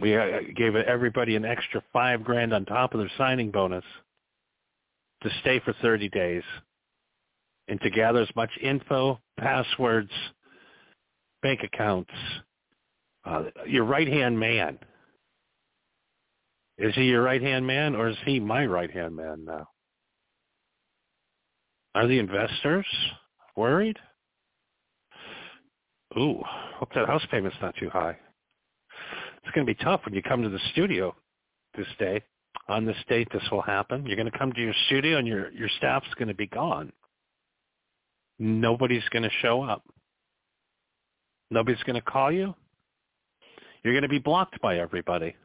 We 0.00 0.16
uh, 0.16 0.40
gave 0.56 0.74
everybody 0.74 1.36
an 1.36 1.44
extra 1.44 1.82
five 1.92 2.24
grand 2.24 2.52
on 2.52 2.64
top 2.64 2.92
of 2.92 3.00
their 3.00 3.10
signing 3.16 3.50
bonus 3.50 3.84
to 5.24 5.30
stay 5.40 5.60
for 5.60 5.74
30 5.82 6.08
days 6.10 6.42
and 7.66 7.80
to 7.80 7.90
gather 7.90 8.20
as 8.20 8.28
much 8.36 8.50
info, 8.62 9.18
passwords, 9.38 10.12
bank 11.42 11.60
accounts. 11.64 12.12
Uh, 13.24 13.44
your 13.66 13.84
right-hand 13.84 14.38
man. 14.38 14.78
Is 16.76 16.94
he 16.94 17.04
your 17.04 17.22
right-hand 17.22 17.66
man 17.66 17.94
or 17.94 18.08
is 18.08 18.16
he 18.26 18.38
my 18.38 18.66
right-hand 18.66 19.16
man 19.16 19.44
now? 19.44 19.66
Are 21.94 22.06
the 22.06 22.18
investors 22.18 22.86
worried? 23.56 23.98
Ooh, 26.18 26.42
hope 26.76 26.90
that 26.94 27.06
house 27.08 27.24
payment's 27.30 27.56
not 27.62 27.74
too 27.76 27.88
high. 27.88 28.16
It's 29.42 29.54
going 29.54 29.66
to 29.66 29.74
be 29.74 29.82
tough 29.82 30.02
when 30.04 30.14
you 30.14 30.22
come 30.22 30.42
to 30.42 30.48
the 30.48 30.60
studio 30.72 31.14
this 31.76 31.86
day. 31.98 32.22
On 32.68 32.86
this 32.86 32.96
date, 33.08 33.28
this 33.32 33.42
will 33.52 33.62
happen. 33.62 34.06
You're 34.06 34.16
going 34.16 34.30
to 34.30 34.38
come 34.38 34.52
to 34.52 34.60
your 34.60 34.74
studio 34.86 35.18
and 35.18 35.26
your, 35.26 35.50
your 35.52 35.68
staff's 35.76 36.12
going 36.18 36.28
to 36.28 36.34
be 36.34 36.46
gone. 36.46 36.92
Nobody's 38.38 39.06
going 39.10 39.22
to 39.22 39.30
show 39.42 39.62
up. 39.62 39.82
Nobody's 41.50 41.82
going 41.84 41.96
to 41.96 42.02
call 42.02 42.32
you. 42.32 42.54
You're 43.82 43.92
going 43.92 44.02
to 44.02 44.08
be 44.08 44.18
blocked 44.18 44.60
by 44.62 44.78
everybody. 44.78 45.36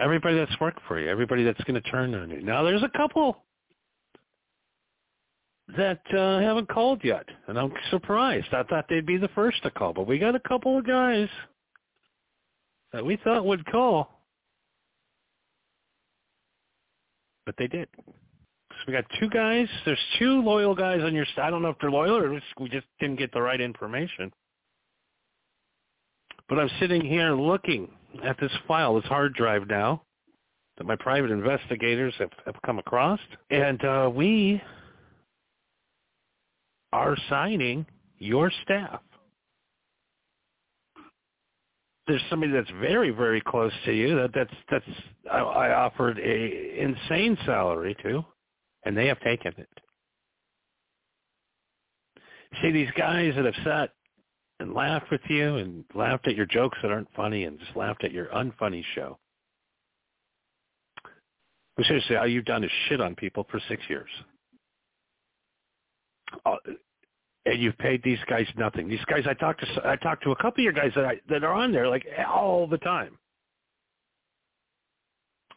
Everybody 0.00 0.36
that's 0.36 0.60
worked 0.60 0.80
for 0.88 0.98
you. 0.98 1.08
Everybody 1.08 1.44
that's 1.44 1.62
going 1.64 1.80
to 1.80 1.90
turn 1.90 2.14
on 2.14 2.30
you. 2.30 2.40
Now, 2.42 2.62
there's 2.62 2.82
a 2.82 2.98
couple 2.98 3.36
that 5.76 6.00
uh, 6.16 6.38
haven't 6.40 6.68
called 6.68 7.00
yet, 7.02 7.26
and 7.48 7.58
I'm 7.58 7.72
surprised. 7.90 8.48
I 8.52 8.62
thought 8.62 8.86
they'd 8.88 9.06
be 9.06 9.16
the 9.18 9.28
first 9.28 9.62
to 9.62 9.70
call, 9.70 9.92
but 9.92 10.06
we 10.06 10.18
got 10.18 10.34
a 10.34 10.40
couple 10.40 10.78
of 10.78 10.86
guys 10.86 11.28
that 12.92 13.04
we 13.04 13.16
thought 13.16 13.44
would 13.44 13.66
call, 13.66 14.15
but 17.46 17.54
they 17.56 17.68
did. 17.68 17.88
So 18.00 18.76
we 18.86 18.92
got 18.92 19.04
two 19.18 19.30
guys. 19.30 19.68
There's 19.86 19.98
two 20.18 20.42
loyal 20.42 20.74
guys 20.74 21.00
on 21.02 21.14
your. 21.14 21.24
Side. 21.24 21.44
I 21.44 21.50
don't 21.50 21.62
know 21.62 21.70
if 21.70 21.76
they're 21.80 21.90
loyal 21.90 22.16
or 22.16 22.40
we 22.60 22.68
just 22.68 22.86
didn't 23.00 23.16
get 23.16 23.32
the 23.32 23.40
right 23.40 23.60
information. 23.60 24.32
But 26.48 26.58
I'm 26.58 26.70
sitting 26.78 27.04
here 27.04 27.34
looking 27.34 27.88
at 28.24 28.38
this 28.38 28.52
file, 28.68 28.94
this 28.94 29.04
hard 29.04 29.34
drive 29.34 29.66
now 29.68 30.02
that 30.78 30.84
my 30.84 30.96
private 30.96 31.30
investigators 31.30 32.14
have, 32.18 32.30
have 32.44 32.56
come 32.64 32.78
across, 32.78 33.18
and 33.50 33.82
uh, 33.84 34.10
we 34.14 34.60
are 36.92 37.16
signing 37.28 37.86
your 38.18 38.52
staff. 38.62 39.00
There's 42.06 42.22
somebody 42.30 42.52
that's 42.52 42.70
very, 42.80 43.10
very 43.10 43.40
close 43.40 43.72
to 43.84 43.92
you 43.92 44.16
that 44.16 44.30
that's 44.34 44.54
that's 44.70 44.84
I, 45.30 45.38
I 45.38 45.74
offered 45.74 46.18
a 46.18 46.80
insane 46.80 47.36
salary 47.44 47.96
to, 48.04 48.24
and 48.84 48.96
they 48.96 49.08
have 49.08 49.20
taken 49.20 49.52
it. 49.58 49.68
See 52.62 52.70
these 52.70 52.90
guys 52.96 53.34
that 53.36 53.44
have 53.44 53.64
sat 53.64 53.90
and 54.60 54.72
laughed 54.72 55.10
with 55.10 55.20
you 55.28 55.56
and 55.56 55.84
laughed 55.94 56.28
at 56.28 56.36
your 56.36 56.46
jokes 56.46 56.78
that 56.82 56.90
aren't 56.90 57.12
funny 57.14 57.44
and 57.44 57.58
just 57.58 57.76
laughed 57.76 58.04
at 58.04 58.12
your 58.12 58.26
unfunny 58.26 58.82
show. 58.94 59.18
But 61.76 61.86
seriously, 61.86 62.16
all 62.16 62.26
you've 62.26 62.46
done 62.46 62.64
is 62.64 62.70
shit 62.88 63.00
on 63.00 63.14
people 63.14 63.46
for 63.50 63.60
six 63.68 63.82
years. 63.88 64.08
Uh, 66.44 66.56
And 67.46 67.62
you've 67.62 67.78
paid 67.78 68.02
these 68.02 68.18
guys 68.28 68.46
nothing. 68.56 68.88
These 68.88 69.04
guys, 69.06 69.24
I 69.26 69.32
talked 69.32 69.60
to, 69.60 69.88
I 69.88 69.96
talked 69.96 70.24
to 70.24 70.32
a 70.32 70.36
couple 70.36 70.60
of 70.60 70.64
your 70.64 70.72
guys 70.72 70.90
that 70.96 71.04
I, 71.04 71.20
that 71.28 71.44
are 71.44 71.54
on 71.54 71.72
there 71.72 71.88
like 71.88 72.04
all 72.28 72.66
the 72.66 72.78
time. 72.78 73.16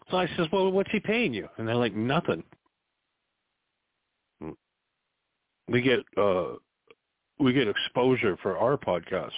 So 0.10 0.18
I 0.18 0.28
says, 0.38 0.48
well, 0.52 0.72
what's 0.72 0.92
he 0.92 1.00
paying 1.00 1.34
you? 1.34 1.48
And 1.58 1.68
they're 1.68 1.76
like, 1.76 1.96
nothing. 1.96 2.44
We 5.68 5.82
get 5.82 6.00
uh, 6.18 6.54
we 7.40 7.54
get 7.54 7.68
exposure 7.68 8.38
for 8.42 8.58
our 8.58 8.76
podcast. 8.76 9.32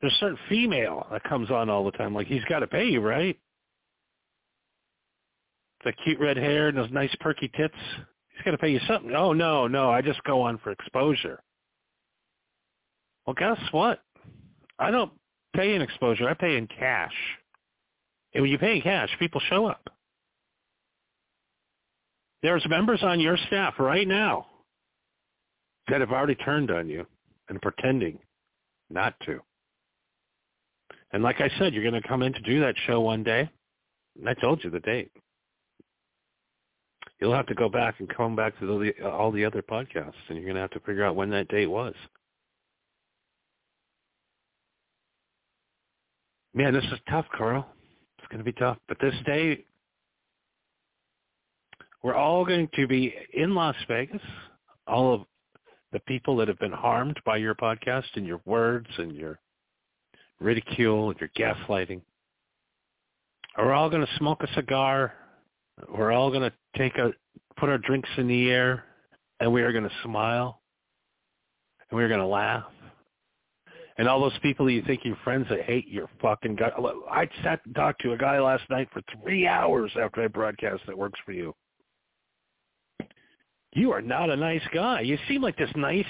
There's 0.00 0.12
a 0.12 0.16
certain 0.18 0.38
female 0.48 1.06
that 1.10 1.24
comes 1.24 1.50
on 1.50 1.68
all 1.68 1.84
the 1.84 1.90
time. 1.92 2.14
Like 2.14 2.28
he's 2.28 2.44
got 2.44 2.60
to 2.60 2.68
pay 2.68 2.86
you, 2.86 3.00
right? 3.00 3.36
The 5.84 5.92
cute 6.04 6.20
red 6.20 6.36
hair 6.36 6.68
and 6.68 6.78
those 6.78 6.90
nice 6.92 7.14
perky 7.20 7.50
tits. 7.56 7.74
He's 8.38 8.52
to 8.52 8.58
pay 8.58 8.70
you 8.70 8.80
something. 8.86 9.12
Oh 9.14 9.32
no, 9.32 9.66
no, 9.66 9.90
I 9.90 10.00
just 10.00 10.22
go 10.22 10.42
on 10.42 10.58
for 10.58 10.70
exposure. 10.70 11.42
Well, 13.26 13.34
guess 13.34 13.58
what? 13.72 14.00
I 14.78 14.90
don't 14.90 15.12
pay 15.56 15.74
in 15.74 15.82
exposure. 15.82 16.28
I 16.28 16.34
pay 16.34 16.56
in 16.56 16.68
cash. 16.68 17.12
And 18.32 18.42
when 18.42 18.50
you 18.50 18.58
pay 18.58 18.76
in 18.76 18.82
cash, 18.82 19.08
people 19.18 19.40
show 19.48 19.66
up. 19.66 19.90
There's 22.42 22.64
members 22.68 23.00
on 23.02 23.18
your 23.18 23.36
staff 23.48 23.74
right 23.80 24.06
now 24.06 24.46
that 25.88 26.00
have 26.00 26.12
already 26.12 26.36
turned 26.36 26.70
on 26.70 26.88
you 26.88 27.06
and 27.48 27.60
pretending 27.60 28.20
not 28.88 29.14
to. 29.26 29.40
And 31.12 31.22
like 31.22 31.40
I 31.40 31.50
said, 31.58 31.74
you're 31.74 31.88
going 31.88 32.00
to 32.00 32.06
come 32.06 32.22
in 32.22 32.32
to 32.34 32.40
do 32.40 32.60
that 32.60 32.76
show 32.86 33.00
one 33.00 33.24
day. 33.24 33.50
And 34.16 34.28
I 34.28 34.34
told 34.34 34.62
you 34.62 34.70
the 34.70 34.80
date. 34.80 35.10
You'll 37.20 37.34
have 37.34 37.46
to 37.46 37.54
go 37.54 37.68
back 37.68 37.96
and 37.98 38.08
come 38.08 38.36
back 38.36 38.58
to 38.60 38.66
the, 38.66 39.08
all 39.08 39.32
the 39.32 39.44
other 39.44 39.62
podcasts, 39.62 40.12
and 40.28 40.36
you're 40.36 40.44
going 40.44 40.54
to 40.54 40.60
have 40.60 40.70
to 40.70 40.80
figure 40.80 41.04
out 41.04 41.16
when 41.16 41.30
that 41.30 41.48
date 41.48 41.66
was. 41.66 41.94
Man, 46.54 46.72
this 46.72 46.84
is 46.84 46.98
tough, 47.10 47.26
Carl. 47.36 47.66
It's 48.18 48.28
going 48.28 48.38
to 48.38 48.44
be 48.44 48.52
tough. 48.52 48.78
But 48.88 48.98
this 49.00 49.14
day, 49.26 49.64
we're 52.02 52.14
all 52.14 52.44
going 52.44 52.68
to 52.74 52.86
be 52.86 53.14
in 53.34 53.54
Las 53.54 53.76
Vegas. 53.88 54.22
All 54.86 55.14
of 55.14 55.22
the 55.92 56.00
people 56.00 56.36
that 56.36 56.48
have 56.48 56.58
been 56.58 56.72
harmed 56.72 57.18
by 57.24 57.36
your 57.36 57.54
podcast 57.54 58.04
and 58.14 58.26
your 58.26 58.40
words 58.44 58.86
and 58.98 59.12
your 59.14 59.38
ridicule 60.40 61.10
and 61.10 61.20
your 61.20 61.30
gaslighting 61.36 62.00
are 63.56 63.72
all 63.72 63.90
going 63.90 64.04
to 64.06 64.16
smoke 64.18 64.42
a 64.42 64.54
cigar. 64.54 65.12
We're 65.88 66.12
all 66.12 66.30
going 66.30 66.42
to 66.42 66.52
take 66.78 66.96
a 66.96 67.12
put 67.58 67.68
our 67.68 67.78
drinks 67.78 68.08
in 68.16 68.28
the 68.28 68.50
air, 68.50 68.84
and 69.40 69.52
we 69.52 69.62
are 69.62 69.72
going 69.72 69.84
to 69.84 69.94
smile, 70.04 70.62
and 71.90 71.98
we're 71.98 72.08
going 72.08 72.20
to 72.20 72.26
laugh. 72.26 72.64
And 73.98 74.08
all 74.08 74.20
those 74.20 74.38
people 74.42 74.70
you 74.70 74.82
think 74.82 75.00
you're 75.04 75.18
friends 75.24 75.46
that 75.50 75.62
hate 75.62 75.88
your 75.88 76.08
fucking 76.22 76.54
guy. 76.54 76.70
I 77.10 77.28
sat 77.42 77.60
and 77.66 77.74
talked 77.74 78.00
to 78.02 78.12
a 78.12 78.16
guy 78.16 78.38
last 78.38 78.62
night 78.70 78.88
for 78.92 79.02
three 79.20 79.46
hours 79.46 79.90
after 80.00 80.22
I 80.22 80.28
broadcast 80.28 80.82
that 80.86 80.96
works 80.96 81.18
for 81.26 81.32
you 81.32 81.52
you 83.72 83.92
are 83.92 84.02
not 84.02 84.30
a 84.30 84.36
nice 84.36 84.62
guy. 84.72 85.00
You 85.00 85.18
seem 85.28 85.42
like 85.42 85.56
this 85.56 85.70
nice, 85.76 86.04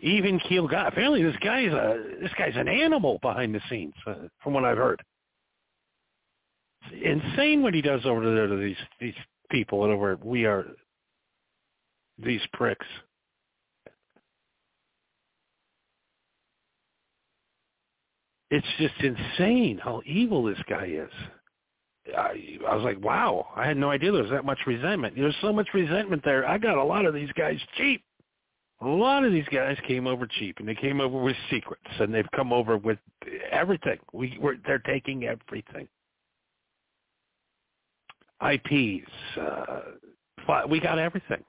even 0.00 0.38
keel 0.40 0.68
guy. 0.68 0.88
Apparently, 0.88 1.22
this 1.22 1.36
guy's 1.42 1.72
a 1.72 2.02
this 2.20 2.30
guy's 2.38 2.56
an 2.56 2.68
animal 2.68 3.18
behind 3.22 3.54
the 3.54 3.60
scenes, 3.68 3.94
uh, 4.06 4.14
from 4.42 4.54
what 4.54 4.64
I've 4.64 4.78
heard. 4.78 5.02
It's 6.90 7.24
insane 7.34 7.62
what 7.62 7.74
he 7.74 7.82
does 7.82 8.00
over 8.04 8.34
there 8.34 8.46
to 8.46 8.56
these 8.56 8.76
these 9.00 9.14
people 9.52 9.84
and 9.84 9.92
over 9.92 10.18
we 10.24 10.46
are 10.46 10.66
these 12.18 12.40
pricks. 12.52 12.86
It's 18.50 18.66
just 18.78 18.94
insane 19.00 19.78
how 19.82 20.02
evil 20.04 20.42
this 20.42 20.58
guy 20.68 20.86
is. 20.86 21.10
I, 22.16 22.58
I 22.68 22.74
was 22.74 22.84
like, 22.84 23.02
wow, 23.02 23.46
I 23.56 23.66
had 23.66 23.76
no 23.76 23.90
idea 23.90 24.12
there 24.12 24.22
was 24.22 24.30
that 24.30 24.44
much 24.44 24.58
resentment. 24.66 25.14
There's 25.16 25.34
so 25.40 25.52
much 25.52 25.68
resentment 25.72 26.22
there. 26.24 26.46
I 26.46 26.58
got 26.58 26.76
a 26.76 26.84
lot 26.84 27.06
of 27.06 27.14
these 27.14 27.30
guys 27.32 27.58
cheap. 27.76 28.02
A 28.82 28.86
lot 28.86 29.24
of 29.24 29.32
these 29.32 29.46
guys 29.52 29.76
came 29.86 30.08
over 30.08 30.26
cheap, 30.26 30.58
and 30.58 30.68
they 30.68 30.74
came 30.74 31.00
over 31.00 31.16
with 31.16 31.36
secrets, 31.48 31.86
and 32.00 32.12
they've 32.12 32.30
come 32.34 32.52
over 32.52 32.76
with 32.76 32.98
everything. 33.50 33.98
We, 34.12 34.36
we're, 34.40 34.56
they're 34.66 34.80
taking 34.80 35.24
everything. 35.24 35.86
IPs, 38.42 39.10
uh, 39.40 39.80
we 40.68 40.80
got 40.80 40.98
everything. 40.98 41.44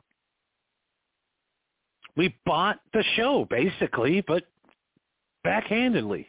We 2.16 2.36
bought 2.46 2.80
the 2.94 3.04
show 3.16 3.48
basically, 3.50 4.22
but 4.22 4.44
backhandedly. 5.46 6.28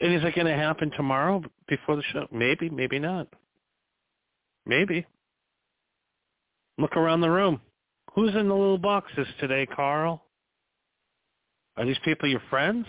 And 0.00 0.14
is 0.14 0.22
it 0.24 0.34
going 0.34 0.46
to 0.46 0.54
happen 0.54 0.90
tomorrow 0.96 1.42
before 1.68 1.96
the 1.96 2.02
show? 2.12 2.26
Maybe, 2.32 2.68
maybe 2.68 2.98
not. 2.98 3.28
Maybe. 4.66 5.06
Look 6.78 6.96
around 6.96 7.20
the 7.20 7.30
room. 7.30 7.60
Who's 8.14 8.34
in 8.34 8.48
the 8.48 8.54
little 8.54 8.78
boxes 8.78 9.26
today, 9.40 9.66
Carl? 9.66 10.24
Are 11.76 11.86
these 11.86 11.98
people 12.04 12.28
your 12.28 12.42
friends? 12.50 12.86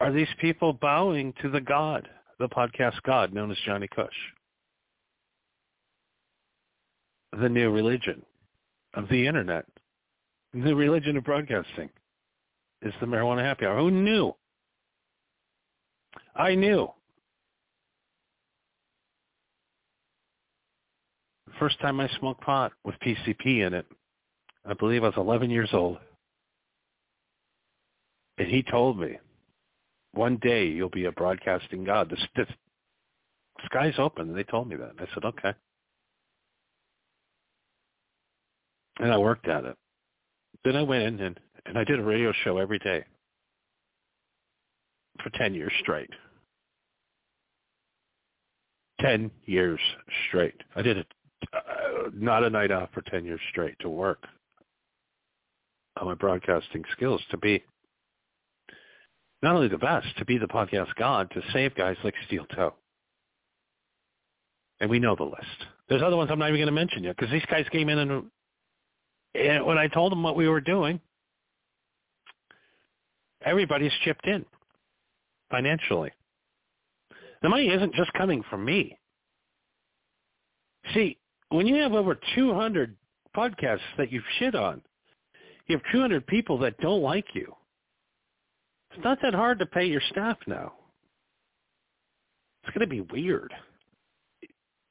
Are 0.00 0.12
these 0.12 0.28
people 0.40 0.72
bowing 0.72 1.32
to 1.42 1.50
the 1.50 1.60
God, 1.60 2.08
the 2.38 2.48
podcast 2.48 3.02
God 3.04 3.32
known 3.32 3.50
as 3.50 3.56
Johnny 3.64 3.88
Cush? 3.88 4.08
The 7.40 7.48
new 7.48 7.70
religion 7.70 8.22
of 8.94 9.08
the 9.08 9.26
internet, 9.26 9.66
the 10.54 10.74
religion 10.74 11.16
of 11.16 11.24
broadcasting 11.24 11.90
is 12.82 12.94
the 13.00 13.06
marijuana 13.06 13.42
happy 13.42 13.66
hour. 13.66 13.78
Who 13.78 13.90
knew? 13.90 14.34
I 16.34 16.54
knew. 16.54 16.88
The 21.46 21.52
first 21.58 21.80
time 21.80 22.00
I 22.00 22.08
smoked 22.18 22.40
pot 22.42 22.72
with 22.84 22.94
PCP 23.00 23.66
in 23.66 23.74
it, 23.74 23.86
I 24.64 24.74
believe 24.74 25.02
I 25.02 25.08
was 25.08 25.16
11 25.16 25.50
years 25.50 25.70
old. 25.72 25.98
And 28.38 28.46
he 28.46 28.62
told 28.62 28.98
me, 28.98 29.18
one 30.18 30.36
day 30.42 30.66
you'll 30.66 30.90
be 30.90 31.04
a 31.04 31.12
broadcasting 31.12 31.84
god. 31.84 32.10
This 32.10 32.46
sky's 33.64 33.94
open. 33.98 34.28
And 34.28 34.36
they 34.36 34.42
told 34.42 34.68
me 34.68 34.74
that. 34.76 34.92
I 34.98 35.06
said, 35.14 35.24
okay. 35.24 35.54
And 38.98 39.12
I 39.12 39.16
worked 39.16 39.46
at 39.46 39.64
it. 39.64 39.76
Then 40.64 40.74
I 40.74 40.82
went 40.82 41.04
in 41.04 41.20
and, 41.20 41.40
and 41.66 41.78
I 41.78 41.84
did 41.84 42.00
a 42.00 42.02
radio 42.02 42.32
show 42.44 42.58
every 42.58 42.80
day 42.80 43.04
for 45.22 45.30
10 45.30 45.54
years 45.54 45.72
straight. 45.80 46.10
10 49.00 49.30
years 49.44 49.78
straight. 50.28 50.60
I 50.74 50.82
did 50.82 50.96
it, 50.96 51.06
uh, 51.52 52.10
not 52.12 52.42
a 52.42 52.50
night 52.50 52.72
off 52.72 52.88
for 52.92 53.02
10 53.02 53.24
years 53.24 53.40
straight 53.50 53.76
to 53.80 53.88
work 53.88 54.24
on 56.00 56.08
my 56.08 56.14
broadcasting 56.14 56.82
skills 56.92 57.20
to 57.30 57.36
be 57.36 57.62
not 59.42 59.54
only 59.54 59.68
the 59.68 59.78
best, 59.78 60.06
to 60.18 60.24
be 60.24 60.38
the 60.38 60.46
podcast 60.46 60.88
god, 60.98 61.30
to 61.32 61.42
save 61.52 61.74
guys 61.74 61.96
like 62.02 62.14
Steel 62.26 62.44
Toe. 62.54 62.74
And 64.80 64.90
we 64.90 64.98
know 64.98 65.14
the 65.16 65.24
list. 65.24 65.66
There's 65.88 66.02
other 66.02 66.16
ones 66.16 66.30
I'm 66.30 66.38
not 66.38 66.48
even 66.48 66.58
going 66.58 66.66
to 66.66 66.72
mention 66.72 67.04
yet 67.04 67.16
because 67.16 67.32
these 67.32 67.44
guys 67.50 67.66
came 67.70 67.88
in 67.88 67.98
and, 67.98 68.24
and 69.34 69.66
when 69.66 69.78
I 69.78 69.88
told 69.88 70.12
them 70.12 70.22
what 70.22 70.36
we 70.36 70.48
were 70.48 70.60
doing, 70.60 71.00
everybody's 73.44 73.92
chipped 74.04 74.26
in 74.26 74.44
financially. 75.50 76.12
The 77.42 77.48
money 77.48 77.68
isn't 77.68 77.94
just 77.94 78.12
coming 78.14 78.42
from 78.50 78.64
me. 78.64 78.98
See, 80.94 81.18
when 81.50 81.66
you 81.66 81.76
have 81.76 81.92
over 81.92 82.18
200 82.34 82.96
podcasts 83.36 83.80
that 83.96 84.10
you've 84.10 84.24
shit 84.38 84.54
on, 84.54 84.82
you 85.66 85.76
have 85.76 85.92
200 85.92 86.26
people 86.26 86.58
that 86.58 86.78
don't 86.78 87.02
like 87.02 87.26
you. 87.34 87.54
It's 88.90 89.04
not 89.04 89.18
that 89.22 89.34
hard 89.34 89.58
to 89.58 89.66
pay 89.66 89.86
your 89.86 90.00
staff 90.10 90.38
now. 90.46 90.72
It's 92.62 92.76
going 92.76 92.88
to 92.88 92.90
be 92.90 93.00
weird. 93.00 93.52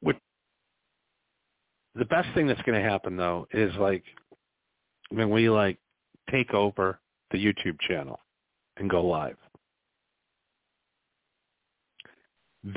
What 0.02 0.16
the 1.96 2.06
best 2.06 2.28
thing 2.34 2.48
that's 2.48 2.62
going 2.62 2.82
to 2.82 2.90
happen 2.90 3.18
though 3.18 3.48
is 3.54 3.74
like 3.76 4.04
when 5.10 5.30
we 5.30 5.50
like 5.50 5.78
take 6.30 6.54
over 6.54 7.00
the 7.32 7.38
YouTube 7.38 7.80
channel 7.88 8.20
and 8.78 8.90
go 8.90 9.06
live. 9.06 9.38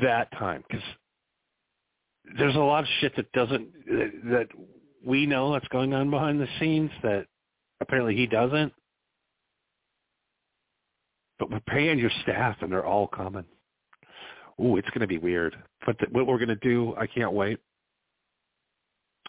That 0.01 0.31
time, 0.37 0.63
because 0.67 0.85
there's 2.37 2.55
a 2.55 2.59
lot 2.59 2.83
of 2.83 2.89
shit 2.99 3.15
that 3.15 3.31
doesn't 3.33 3.67
that 4.31 4.47
we 5.05 5.25
know 5.25 5.51
that's 5.51 5.67
going 5.69 5.93
on 5.93 6.09
behind 6.09 6.39
the 6.39 6.47
scenes 6.59 6.91
that 7.03 7.25
apparently 7.81 8.15
he 8.15 8.27
doesn't. 8.27 8.71
But 11.41 11.49
we're 11.49 11.59
paying 11.61 11.97
your 11.97 12.11
staff, 12.21 12.57
and 12.61 12.71
they're 12.71 12.85
all 12.85 13.07
coming. 13.07 13.45
Ooh, 14.61 14.77
it's 14.77 14.89
going 14.89 15.01
to 15.01 15.07
be 15.07 15.17
weird. 15.17 15.55
But 15.87 15.95
what 16.11 16.27
we're 16.27 16.37
going 16.37 16.49
to 16.49 16.55
do, 16.55 16.93
I 16.99 17.07
can't 17.07 17.33
wait. 17.33 17.57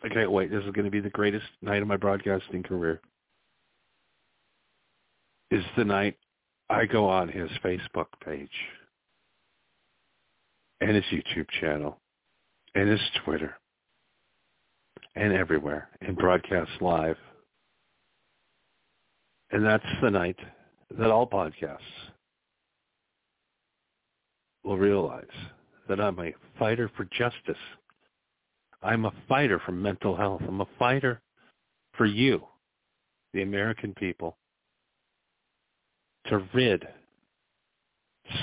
I 0.04 0.10
can't 0.10 0.30
wait. 0.30 0.50
This 0.50 0.62
is 0.62 0.72
going 0.72 0.84
to 0.84 0.90
be 0.90 1.00
the 1.00 1.08
greatest 1.08 1.46
night 1.62 1.80
of 1.80 1.88
my 1.88 1.96
broadcasting 1.96 2.62
career. 2.64 3.00
Is 5.50 5.64
the 5.78 5.86
night 5.86 6.18
I 6.68 6.84
go 6.84 7.08
on 7.08 7.28
his 7.28 7.48
Facebook 7.64 8.08
page 8.22 8.50
and 10.82 10.94
his 10.94 11.04
YouTube 11.10 11.48
channel 11.62 11.98
and 12.74 12.90
his 12.90 13.00
Twitter 13.24 13.56
and 15.14 15.32
everywhere 15.32 15.88
and 16.02 16.14
broadcast 16.14 16.72
live. 16.82 17.16
And 19.50 19.64
that's 19.64 19.82
the 20.02 20.10
night 20.10 20.36
that 20.98 21.10
all 21.10 21.26
podcasts 21.26 21.78
will 24.64 24.78
realize 24.78 25.24
that 25.88 26.00
I'm 26.00 26.18
a 26.18 26.32
fighter 26.58 26.90
for 26.96 27.04
justice. 27.06 27.56
I'm 28.82 29.04
a 29.04 29.12
fighter 29.28 29.60
for 29.64 29.72
mental 29.72 30.16
health. 30.16 30.42
I'm 30.46 30.60
a 30.60 30.68
fighter 30.78 31.20
for 31.96 32.06
you, 32.06 32.42
the 33.32 33.42
American 33.42 33.94
people, 33.94 34.36
to 36.26 36.46
rid 36.54 36.86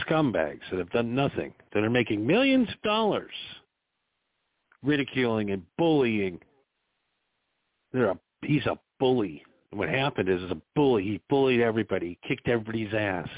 scumbags 0.01 0.61
that 0.69 0.79
have 0.79 0.91
done 0.91 1.15
nothing, 1.15 1.53
that 1.73 1.83
are 1.83 1.89
making 1.89 2.25
millions 2.25 2.69
of 2.69 2.81
dollars 2.81 3.31
ridiculing 4.83 5.51
and 5.51 5.63
bullying. 5.77 6.39
They're 7.91 8.11
a, 8.11 8.19
he's 8.41 8.65
a 8.65 8.77
bully. 8.99 9.43
What 9.71 9.89
happened 9.89 10.29
is, 10.29 10.41
is 10.41 10.51
a 10.51 10.61
bully. 10.75 11.03
He 11.03 11.21
bullied 11.29 11.61
everybody. 11.61 12.17
He 12.21 12.27
kicked 12.27 12.47
everybody's 12.47 12.93
ass. 12.93 13.29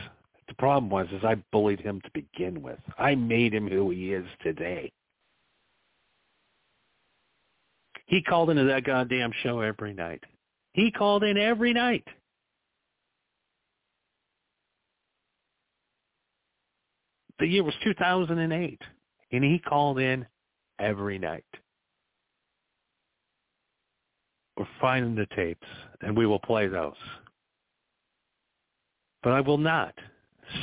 The 0.47 0.53
problem 0.55 0.89
was, 0.89 1.07
is 1.11 1.23
I 1.23 1.35
bullied 1.51 1.79
him 1.79 2.01
to 2.01 2.11
begin 2.13 2.61
with. 2.61 2.79
I 2.97 3.15
made 3.15 3.53
him 3.53 3.67
who 3.67 3.89
he 3.89 4.13
is 4.13 4.25
today. 4.41 4.91
He 8.05 8.21
called 8.21 8.49
into 8.49 8.65
that 8.65 8.83
goddamn 8.83 9.31
show 9.43 9.61
every 9.61 9.93
night. 9.93 10.23
He 10.73 10.91
called 10.91 11.23
in 11.23 11.37
every 11.37 11.73
night. 11.73 12.05
The 17.39 17.47
year 17.47 17.63
was 17.63 17.73
2008, 17.83 18.81
and 19.31 19.43
he 19.43 19.59
called 19.59 19.99
in 19.99 20.25
every 20.79 21.17
night. 21.17 21.45
We're 24.57 24.67
finding 24.79 25.15
the 25.15 25.25
tapes, 25.35 25.67
and 26.01 26.15
we 26.15 26.25
will 26.25 26.39
play 26.39 26.67
those. 26.67 26.95
But 29.23 29.33
I 29.33 29.41
will 29.41 29.57
not 29.57 29.93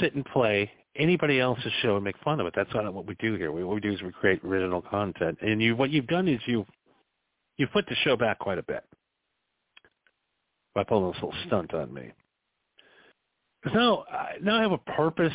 sit 0.00 0.14
and 0.14 0.24
play 0.24 0.70
anybody 0.96 1.38
else's 1.38 1.72
show 1.82 1.96
and 1.96 2.04
make 2.04 2.18
fun 2.24 2.40
of 2.40 2.46
it. 2.46 2.54
That's 2.56 2.72
not 2.74 2.92
what 2.92 3.06
we 3.06 3.14
do 3.16 3.34
here. 3.34 3.52
What 3.52 3.74
we 3.74 3.80
do 3.80 3.92
is 3.92 4.02
we 4.02 4.10
create 4.10 4.42
original 4.44 4.82
content. 4.82 5.38
And 5.40 5.62
you, 5.62 5.76
what 5.76 5.90
you've 5.90 6.08
done 6.08 6.26
is 6.26 6.40
you, 6.46 6.66
you 7.56 7.66
put 7.68 7.86
the 7.86 7.94
show 8.02 8.16
back 8.16 8.40
quite 8.40 8.58
a 8.58 8.62
bit 8.62 8.84
by 10.74 10.82
pulling 10.84 11.12
this 11.12 11.22
little 11.22 11.38
stunt 11.46 11.72
on 11.72 11.94
me. 11.94 12.12
Because 13.62 13.76
now, 13.76 14.04
now 14.42 14.58
I 14.58 14.62
have 14.62 14.72
a 14.72 14.78
purpose 14.78 15.32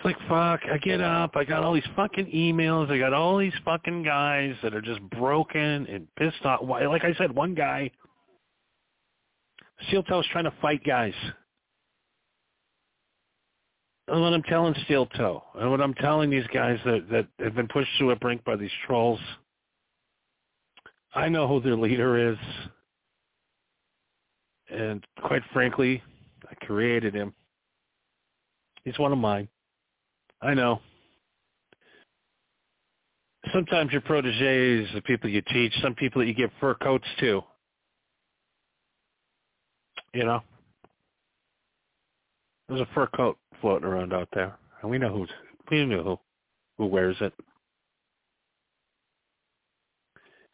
it's 0.00 0.06
like, 0.06 0.28
fuck, 0.28 0.60
I 0.72 0.78
get 0.78 1.02
up, 1.02 1.36
I 1.36 1.44
got 1.44 1.62
all 1.62 1.74
these 1.74 1.82
fucking 1.94 2.24
emails, 2.34 2.90
I 2.90 2.98
got 2.98 3.12
all 3.12 3.36
these 3.36 3.52
fucking 3.66 4.02
guys 4.02 4.54
that 4.62 4.74
are 4.74 4.80
just 4.80 5.02
broken 5.10 5.86
and 5.86 6.06
pissed 6.16 6.42
off. 6.46 6.60
Like 6.66 7.04
I 7.04 7.12
said, 7.18 7.34
one 7.34 7.54
guy, 7.54 7.90
Steel 9.88 10.02
Toe's 10.02 10.26
trying 10.32 10.44
to 10.44 10.52
fight 10.60 10.84
guys. 10.84 11.14
And 14.08 14.20
what 14.20 14.32
I'm 14.32 14.42
telling 14.42 14.74
Steel 14.84 15.06
Toe, 15.06 15.42
and 15.54 15.70
what 15.70 15.80
I'm 15.80 15.94
telling 15.94 16.30
these 16.30 16.46
guys 16.52 16.78
that, 16.84 17.08
that 17.10 17.28
have 17.44 17.54
been 17.54 17.68
pushed 17.68 17.90
to 18.00 18.10
a 18.10 18.16
brink 18.16 18.44
by 18.44 18.56
these 18.56 18.70
trolls, 18.86 19.20
I 21.14 21.28
know 21.28 21.46
who 21.46 21.60
their 21.60 21.76
leader 21.76 22.32
is. 22.32 22.38
And 24.68 25.04
quite 25.22 25.42
frankly, 25.52 26.02
I 26.48 26.54
created 26.64 27.14
him. 27.14 27.34
He's 28.84 28.98
one 28.98 29.12
of 29.12 29.18
mine. 29.18 29.48
I 30.42 30.54
know. 30.54 30.80
Sometimes 33.52 33.92
your 33.92 34.00
proteges, 34.00 34.88
the 34.94 35.02
people 35.02 35.30
you 35.30 35.42
teach, 35.52 35.72
some 35.82 35.94
people 35.94 36.20
that 36.20 36.26
you 36.26 36.34
give 36.34 36.50
fur 36.60 36.74
coats 36.74 37.06
to. 37.20 37.42
You 40.12 40.24
know? 40.24 40.40
There's 42.68 42.80
a 42.80 42.88
fur 42.94 43.06
coat 43.08 43.38
floating 43.60 43.88
around 43.88 44.12
out 44.12 44.28
there. 44.32 44.56
And 44.82 44.90
we 44.90 44.98
know 44.98 45.12
who's 45.12 45.30
we 45.70 45.84
know 45.84 46.02
who 46.02 46.18
who 46.78 46.86
wears 46.86 47.16
it. 47.20 47.32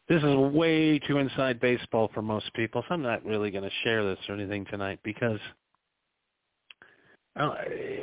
This 0.09 0.23
is 0.23 0.35
way 0.35 0.99
too 0.99 1.17
inside 1.17 1.59
baseball 1.59 2.09
for 2.13 2.21
most 2.21 2.53
people, 2.53 2.83
so 2.87 2.93
I'm 2.93 3.01
not 3.01 3.25
really 3.25 3.51
going 3.51 3.65
to 3.65 3.75
share 3.83 4.05
this 4.05 4.19
or 4.29 4.35
anything 4.35 4.65
tonight 4.65 4.99
because 5.03 5.39
uh, 7.37 7.53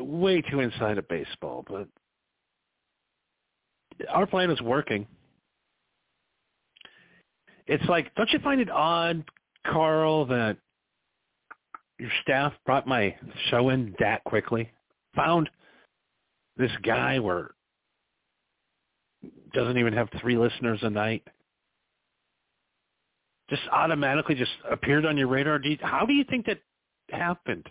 way 0.01 0.43
too 0.43 0.61
inside 0.61 0.99
of 0.99 1.09
baseball, 1.09 1.65
but 1.67 1.89
our 4.09 4.27
plan 4.27 4.51
is 4.51 4.61
working. 4.61 5.07
It's 7.67 7.85
like, 7.89 8.15
don't 8.17 8.31
you 8.31 8.39
find 8.41 8.61
it 8.61 8.71
odd, 8.71 9.25
Carl, 9.67 10.27
that 10.27 10.59
your 11.99 12.11
staff 12.23 12.53
brought 12.67 12.87
my 12.87 13.17
show 13.51 13.71
in 13.71 13.95
that 13.99 14.23
quickly? 14.25 14.71
Found 15.17 15.49
this 16.57 16.71
guy 16.83 17.19
where 17.19 17.55
doesn't 19.53 19.79
even 19.79 19.93
have 19.93 20.09
three 20.21 20.37
listeners 20.37 20.81
a 20.83 20.91
night. 20.91 21.23
Just 23.49 23.63
automatically 23.73 24.35
just 24.35 24.51
appeared 24.71 25.07
on 25.07 25.17
your 25.17 25.29
radar. 25.29 25.61
How 25.81 26.05
do 26.05 26.13
you 26.13 26.25
think 26.25 26.47
that 26.47 26.61
happened? 27.11 27.67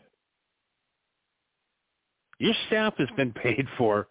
Your 2.40 2.54
staff 2.68 2.94
has 2.98 3.10
been 3.16 3.34
paid 3.34 3.68
for 3.78 4.08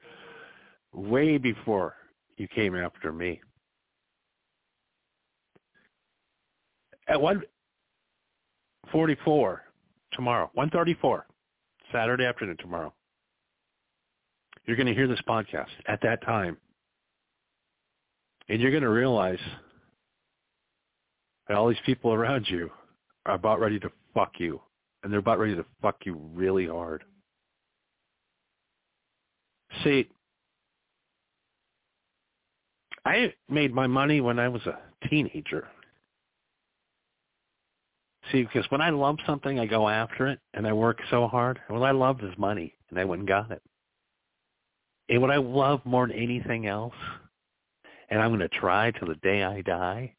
way 0.93 1.39
before 1.39 1.97
you 2.37 2.47
came 2.49 2.77
after 2.77 3.13
me. 3.13 3.41
At 7.09 7.21
144 7.21 9.63
tomorrow, 10.13 10.51
134, 10.55 11.27
Saturday 11.93 12.25
afternoon 12.25 12.57
tomorrow, 12.59 12.93
You're 14.67 14.77
going 14.77 14.87
to 14.87 14.95
hear 14.95 15.09
this 15.09 15.21
podcast 15.29 15.69
at 15.87 16.01
that 16.03 16.23
time. 16.25 16.57
And 18.49 18.61
you're 18.61 18.71
going 18.71 18.83
to 18.83 18.91
realize 18.91 19.39
that 21.49 21.57
all 21.57 21.69
these 21.69 21.79
people 21.87 22.13
around 22.13 22.47
you 22.49 22.71
are 23.27 23.35
about 23.35 23.61
ready 23.61 23.81
to 23.81 23.91
fuck 24.15 24.33
you. 24.39 24.61
And 25.03 25.13
they're 25.13 25.21
about 25.21 25.39
ready 25.39 25.57
to 25.57 25.65
fuck 25.81 25.97
you 26.05 26.15
really 26.35 26.67
hard. 26.67 27.05
See, 29.83 30.09
I 33.05 33.33
made 33.49 33.75
my 33.75 33.87
money 33.87 34.21
when 34.21 34.39
I 34.39 34.49
was 34.49 34.63
a 34.67 34.79
teenager. 35.09 35.67
See, 38.31 38.43
because 38.43 38.71
when 38.71 38.81
I 38.81 38.91
love 38.91 39.17
something, 39.27 39.59
I 39.59 39.67
go 39.67 39.89
after 39.89 40.29
it, 40.29 40.39
and 40.55 40.67
I 40.67 40.73
work 40.73 40.99
so 41.11 41.27
hard. 41.27 41.59
And 41.69 41.79
what 41.79 41.87
I 41.87 41.91
loved 41.91 42.23
is 42.23 42.31
money, 42.39 42.75
and 42.91 42.99
I 42.99 43.05
went 43.05 43.21
and 43.21 43.29
got 43.29 43.51
it. 43.51 43.63
And 45.09 45.21
what 45.21 45.31
I 45.31 45.37
love 45.37 45.81
more 45.85 46.07
than 46.07 46.17
anything 46.17 46.67
else, 46.67 46.95
and 48.09 48.21
I'm 48.21 48.31
going 48.31 48.41
to 48.41 48.49
try 48.49 48.93
till 48.93 49.09
the 49.09 49.17
day 49.17 49.43
I 49.43 49.63
die, 49.63 50.15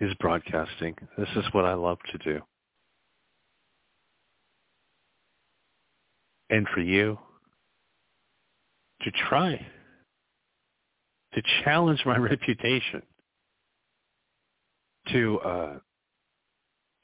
is 0.00 0.14
broadcasting. 0.14 0.96
This 1.18 1.28
is 1.36 1.44
what 1.52 1.66
I 1.66 1.74
love 1.74 1.98
to 2.12 2.18
do. 2.18 2.40
And 6.48 6.66
for 6.74 6.80
you, 6.80 7.18
to 9.02 9.10
try 9.28 9.64
to 11.34 11.42
challenge 11.64 12.00
my 12.06 12.16
reputation, 12.18 13.02
to 15.12 15.40
uh, 15.40 15.78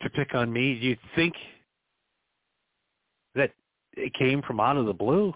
to 0.02 0.10
pick 0.10 0.34
on 0.34 0.52
me. 0.52 0.78
Do 0.78 0.86
you 0.86 0.96
think 1.14 1.34
that 3.34 3.50
it 3.96 4.12
came 4.14 4.42
from 4.42 4.60
out 4.60 4.76
of 4.76 4.86
the 4.86 4.92
blue? 4.92 5.34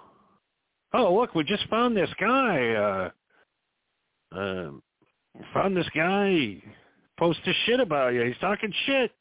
Oh, 0.92 1.14
look, 1.14 1.34
we 1.34 1.44
just 1.44 1.66
found 1.68 1.96
this 1.96 2.10
guy. 2.18 2.70
Uh, 2.74 3.10
uh, 4.36 4.70
found 5.54 5.76
this 5.76 5.88
guy 5.94 6.62
post 7.18 7.40
a 7.46 7.52
shit 7.66 7.80
about 7.80 8.12
you. 8.14 8.22
He's 8.22 8.38
talking 8.40 8.72
shit. 8.86 9.12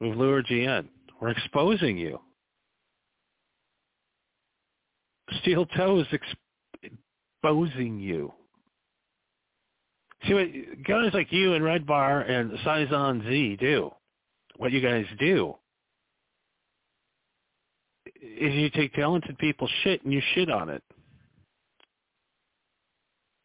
We've 0.00 0.16
lured 0.16 0.46
you 0.48 0.68
in. 0.68 0.88
We're 1.20 1.30
exposing 1.30 1.96
you. 1.96 2.18
Steel 5.40 5.64
toes 5.66 6.06
exposing 7.42 7.98
you. 8.00 8.32
See 10.26 10.34
what 10.34 10.48
guys 10.86 11.10
like 11.14 11.32
you 11.32 11.54
and 11.54 11.64
Red 11.64 11.86
Bar 11.86 12.20
and 12.20 12.52
Saison 12.64 13.22
Z 13.28 13.56
do. 13.60 13.90
What 14.56 14.72
you 14.72 14.80
guys 14.80 15.06
do 15.18 15.54
is 18.22 18.54
you 18.54 18.70
take 18.70 18.94
talented 18.94 19.36
people's 19.38 19.70
shit 19.82 20.02
and 20.04 20.12
you 20.12 20.20
shit 20.34 20.50
on 20.50 20.68
it. 20.68 20.82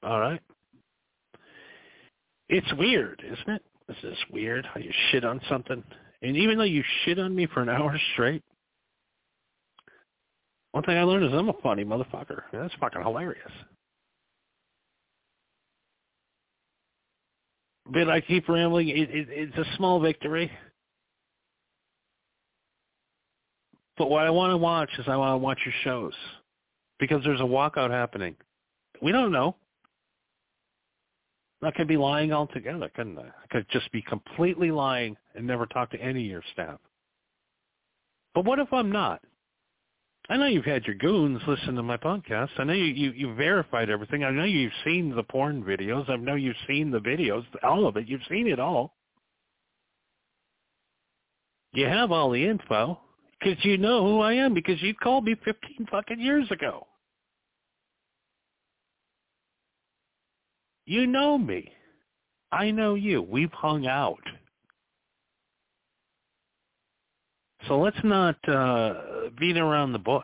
All 0.04 0.20
right. 0.20 0.42
It's 2.50 2.72
weird, 2.78 3.24
isn't 3.26 3.50
it? 3.50 3.64
This 3.88 3.98
is 4.04 4.18
weird 4.32 4.66
how 4.66 4.80
you 4.80 4.92
shit 5.12 5.26
on 5.26 5.42
something? 5.50 5.84
And 6.22 6.38
even 6.38 6.58
though 6.58 6.64
you 6.64 6.84
shit 7.04 7.20
on 7.20 7.36
me 7.36 7.48
for 7.48 7.62
an 7.62 7.70
hour 7.70 8.00
straight, 8.14 8.44
one 10.72 10.84
thing 10.84 10.98
I 10.98 11.04
learned 11.04 11.26
is 11.26 11.34
I'm 11.34 11.50
a 11.50 11.54
funny 11.64 11.84
motherfucker. 11.84 12.42
That's 12.54 12.74
fucking 12.80 13.02
hilarious. 13.02 13.52
But 17.92 18.10
I 18.10 18.22
keep 18.22 18.50
rambling. 18.50 18.90
It, 18.90 19.10
it, 19.10 19.28
it's 19.30 19.58
a 19.58 19.76
small 19.78 20.00
victory. 20.00 20.52
But 23.98 24.10
what 24.10 24.26
I 24.26 24.30
want 24.30 24.52
to 24.52 24.58
watch 24.58 24.90
is 25.00 25.06
I 25.08 25.16
want 25.16 25.34
to 25.34 25.38
watch 25.38 25.60
your 25.66 25.74
shows 25.84 26.14
because 27.00 27.24
there's 27.24 27.40
a 27.40 27.44
walkout 27.44 27.90
happening. 27.90 28.36
We 29.02 29.12
don't 29.12 29.32
know. 29.32 29.56
I 31.64 31.72
could 31.72 31.88
be 31.88 31.98
lying 31.98 32.32
altogether, 32.32 32.90
couldn't 32.96 33.18
I? 33.18 33.28
I 33.28 33.48
could 33.50 33.66
just 33.72 33.92
be 33.92 34.04
completely 34.04 34.70
lying 34.70 35.18
and 35.34 35.48
never 35.48 35.66
talk 35.66 35.90
to 35.92 36.02
any 36.02 36.26
of 36.26 36.32
your 36.32 36.44
staff. 36.54 36.80
But 38.36 38.46
what 38.46 38.60
if 38.60 38.72
I'm 38.72 38.92
not? 38.92 39.22
I 40.30 40.36
know 40.36 40.48
you've 40.48 40.66
had 40.66 40.86
your 40.86 40.96
goons 40.96 41.42
listen 41.48 41.76
to 41.76 41.84
my 41.84 41.96
podcast. 41.96 42.50
I 42.58 42.66
know 42.66 42.74
you, 42.74 42.86
you, 42.86 43.12
you 43.12 43.36
verified 43.36 43.90
everything. 43.90 44.26
I 44.26 44.32
know 44.32 44.44
you've 44.44 44.74
seen 44.84 45.16
the 45.16 45.24
porn 45.24 45.64
videos. 45.64 46.10
I 46.10 46.18
know 46.18 46.36
you've 46.36 46.56
seen 46.68 46.92
the 46.92 47.00
videos, 47.00 47.46
all 47.64 47.88
of 47.88 47.96
it. 47.96 48.10
You've 48.10 48.22
seen 48.30 48.48
it 48.48 48.60
all. 48.60 48.96
You 51.74 51.86
have 51.86 52.12
all 52.12 52.32
the 52.32 52.46
info 52.46 53.00
because 53.40 53.64
you 53.64 53.78
know 53.78 54.04
who 54.04 54.20
I 54.20 54.34
am 54.34 54.54
because 54.54 54.82
you 54.82 54.94
called 54.96 55.26
me 55.26 55.36
15 55.46 55.88
fucking 55.90 56.20
years 56.20 56.50
ago. 56.52 56.88
You 60.86 61.06
know 61.06 61.38
me. 61.38 61.72
I 62.52 62.72
know 62.72 62.96
you. 62.96 63.22
We've 63.22 63.52
hung 63.52 63.88
out. 63.88 64.24
So 67.68 67.80
let's 67.80 67.98
not 68.04 68.38
uh, 68.48 68.94
beat 69.40 69.58
around 69.58 69.92
the 69.92 70.00
bush. 70.00 70.24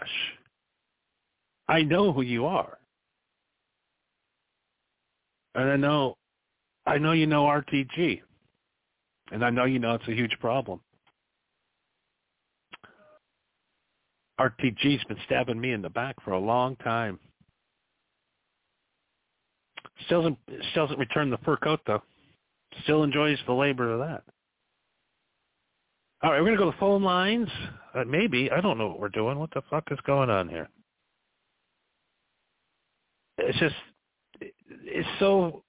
I 1.68 1.82
know 1.82 2.14
who 2.14 2.22
you 2.22 2.46
are. 2.46 2.78
And 5.56 5.70
I 5.70 5.76
know 5.76 6.18
I 6.86 6.98
know 6.98 7.12
you 7.12 7.28
know 7.28 7.44
RTG. 7.44 8.22
And 9.32 9.44
I 9.44 9.50
know 9.50 9.66
you 9.66 9.80
know 9.80 9.96
it's 9.96 10.08
a 10.08 10.14
huge 10.14 10.38
problem. 10.40 10.80
RTG's 14.40 15.04
been 15.06 15.18
stabbing 15.26 15.60
me 15.60 15.72
in 15.72 15.82
the 15.82 15.90
back 15.90 16.16
for 16.24 16.32
a 16.32 16.40
long 16.40 16.76
time. 16.78 17.20
Still 20.06 20.24
doesn't 20.24 20.38
still 20.72 20.88
doesn't 20.88 21.00
return 21.00 21.30
the 21.30 21.38
fur 21.40 21.58
coat 21.58 21.80
though. 21.86 22.02
Still 22.84 23.04
enjoys 23.04 23.38
the 23.46 23.54
labor 23.54 23.92
of 23.94 24.00
that. 24.00 24.24
All 26.24 26.32
right, 26.32 26.40
we're 26.40 26.56
going 26.56 26.58
to 26.58 26.64
go 26.64 26.72
to 26.72 26.78
phone 26.78 27.04
lines. 27.04 27.50
Uh, 27.94 28.06
maybe. 28.08 28.50
I 28.50 28.62
don't 28.62 28.78
know 28.78 28.88
what 28.88 29.00
we're 29.00 29.10
doing. 29.10 29.38
What 29.38 29.54
the 29.54 29.62
fuck 29.70 29.84
is 29.92 30.00
going 30.06 30.30
on 30.30 30.48
here? 30.48 30.70
It's 33.40 33.60
just, 33.60 33.76
it's 34.40 35.08
so 35.20 35.64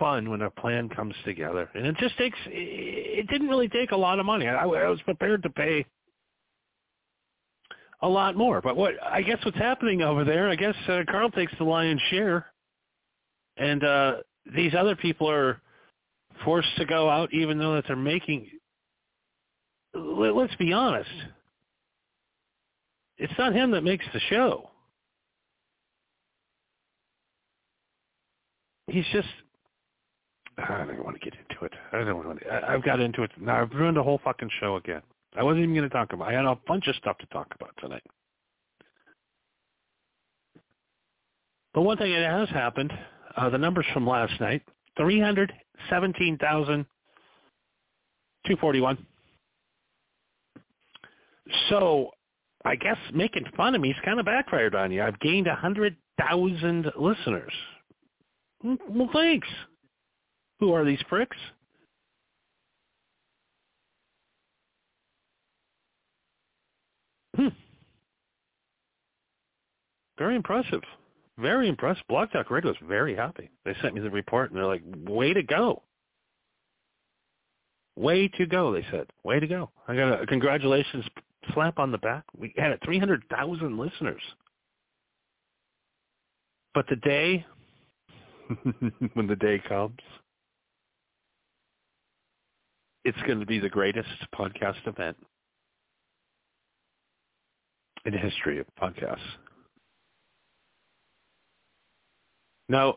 fun 0.00 0.28
when 0.28 0.42
a 0.42 0.50
plan 0.50 0.88
comes 0.88 1.14
together. 1.24 1.70
And 1.74 1.86
it 1.86 1.96
just 1.98 2.18
takes, 2.18 2.36
it 2.46 3.28
didn't 3.28 3.48
really 3.48 3.68
take 3.68 3.92
a 3.92 3.96
lot 3.96 4.18
of 4.18 4.26
money. 4.26 4.48
I, 4.48 4.64
I 4.64 4.88
was 4.88 5.00
prepared 5.02 5.44
to 5.44 5.50
pay 5.50 5.86
a 8.02 8.08
lot 8.08 8.36
more. 8.36 8.60
But 8.60 8.76
what, 8.76 8.94
I 9.04 9.22
guess 9.22 9.38
what's 9.44 9.56
happening 9.56 10.02
over 10.02 10.24
there, 10.24 10.48
I 10.48 10.56
guess 10.56 10.74
uh, 10.88 11.02
Carl 11.08 11.30
takes 11.30 11.52
the 11.58 11.64
lion's 11.64 12.02
share. 12.10 12.46
And 13.56 13.84
uh, 13.84 14.16
these 14.52 14.74
other 14.76 14.96
people 14.96 15.30
are 15.30 15.62
forced 16.44 16.76
to 16.78 16.86
go 16.86 17.08
out 17.08 17.32
even 17.32 17.56
though 17.56 17.76
that 17.76 17.84
they're 17.86 17.94
making 17.94 18.50
let's 19.96 20.54
be 20.56 20.72
honest. 20.72 21.10
It's 23.18 23.32
not 23.38 23.54
him 23.54 23.70
that 23.70 23.82
makes 23.82 24.04
the 24.12 24.20
show. 24.28 24.70
He's 28.88 29.06
just. 29.12 29.28
I 30.58 30.84
don't 30.86 31.04
want 31.04 31.20
to 31.20 31.30
get 31.30 31.38
into 31.38 31.64
it. 31.64 31.72
I 31.92 31.98
don't 32.04 32.26
want 32.26 32.40
to. 32.40 32.68
I've 32.68 32.84
got 32.84 33.00
into 33.00 33.22
it 33.22 33.30
now. 33.38 33.60
I've 33.60 33.72
ruined 33.72 33.96
the 33.96 34.02
whole 34.02 34.20
fucking 34.24 34.50
show 34.60 34.76
again. 34.76 35.02
I 35.36 35.42
wasn't 35.42 35.64
even 35.64 35.74
going 35.74 35.88
to 35.88 35.94
talk 35.94 36.12
about. 36.12 36.28
I 36.28 36.32
had 36.32 36.44
a 36.44 36.56
bunch 36.66 36.86
of 36.86 36.94
stuff 36.96 37.18
to 37.18 37.26
talk 37.26 37.48
about 37.54 37.70
tonight. 37.80 38.02
But 41.74 41.82
one 41.82 41.98
thing 41.98 42.12
that 42.12 42.30
has 42.30 42.48
happened, 42.48 42.90
uh, 43.36 43.50
the 43.50 43.58
numbers 43.58 43.84
from 43.92 44.06
last 44.06 44.40
night: 44.40 44.62
three 44.96 45.20
hundred 45.20 45.52
seventeen 45.90 46.38
thousand 46.38 46.86
two 48.46 48.56
forty-one. 48.56 49.04
So 51.68 52.10
I 52.64 52.74
guess 52.76 52.96
making 53.14 53.44
fun 53.56 53.74
of 53.74 53.80
me 53.80 53.92
has 53.92 54.04
kind 54.04 54.18
of 54.18 54.26
backfired 54.26 54.74
on 54.74 54.90
you. 54.90 55.02
I've 55.02 55.18
gained 55.20 55.46
a 55.46 55.54
hundred 55.54 55.96
thousand 56.18 56.90
listeners. 56.98 57.52
Hmm, 58.62 58.74
well, 58.88 59.10
thanks. 59.12 59.48
Who 60.60 60.72
are 60.72 60.84
these 60.84 61.02
pricks? 61.08 61.36
Hmm. 67.36 67.48
Very 70.18 70.34
impressive. 70.34 70.82
Very 71.38 71.68
impressive. 71.68 72.02
Blog 72.08 72.32
Talk 72.32 72.50
Radio 72.50 72.70
was 72.70 72.78
very 72.88 73.14
happy. 73.14 73.50
They 73.64 73.74
sent 73.82 73.94
me 73.94 74.00
the 74.00 74.10
report 74.10 74.50
and 74.50 74.58
they're 74.58 74.66
like, 74.66 74.82
way 75.06 75.34
to 75.34 75.42
go. 75.42 75.82
Way 77.94 78.28
to 78.28 78.46
go, 78.46 78.72
they 78.72 78.84
said. 78.90 79.06
Way 79.22 79.40
to 79.40 79.46
go. 79.46 79.70
I 79.86 79.94
got 79.94 80.22
a 80.22 80.26
congratulations 80.26 81.04
slap 81.54 81.78
on 81.78 81.92
the 81.92 81.98
back. 81.98 82.24
We 82.36 82.52
had 82.56 82.78
300,000 82.84 83.78
listeners. 83.78 84.22
But 86.74 86.86
the 86.88 86.96
day, 86.96 87.46
when 89.14 89.26
the 89.26 89.36
day 89.36 89.62
comes, 89.66 89.98
it's 93.04 93.20
going 93.26 93.40
to 93.40 93.46
be 93.46 93.58
the 93.58 93.68
greatest 93.68 94.08
podcast 94.34 94.86
event 94.86 95.16
in 98.04 98.12
the 98.12 98.18
history 98.18 98.58
of 98.58 98.66
podcasts. 98.80 99.18
Now, 102.68 102.96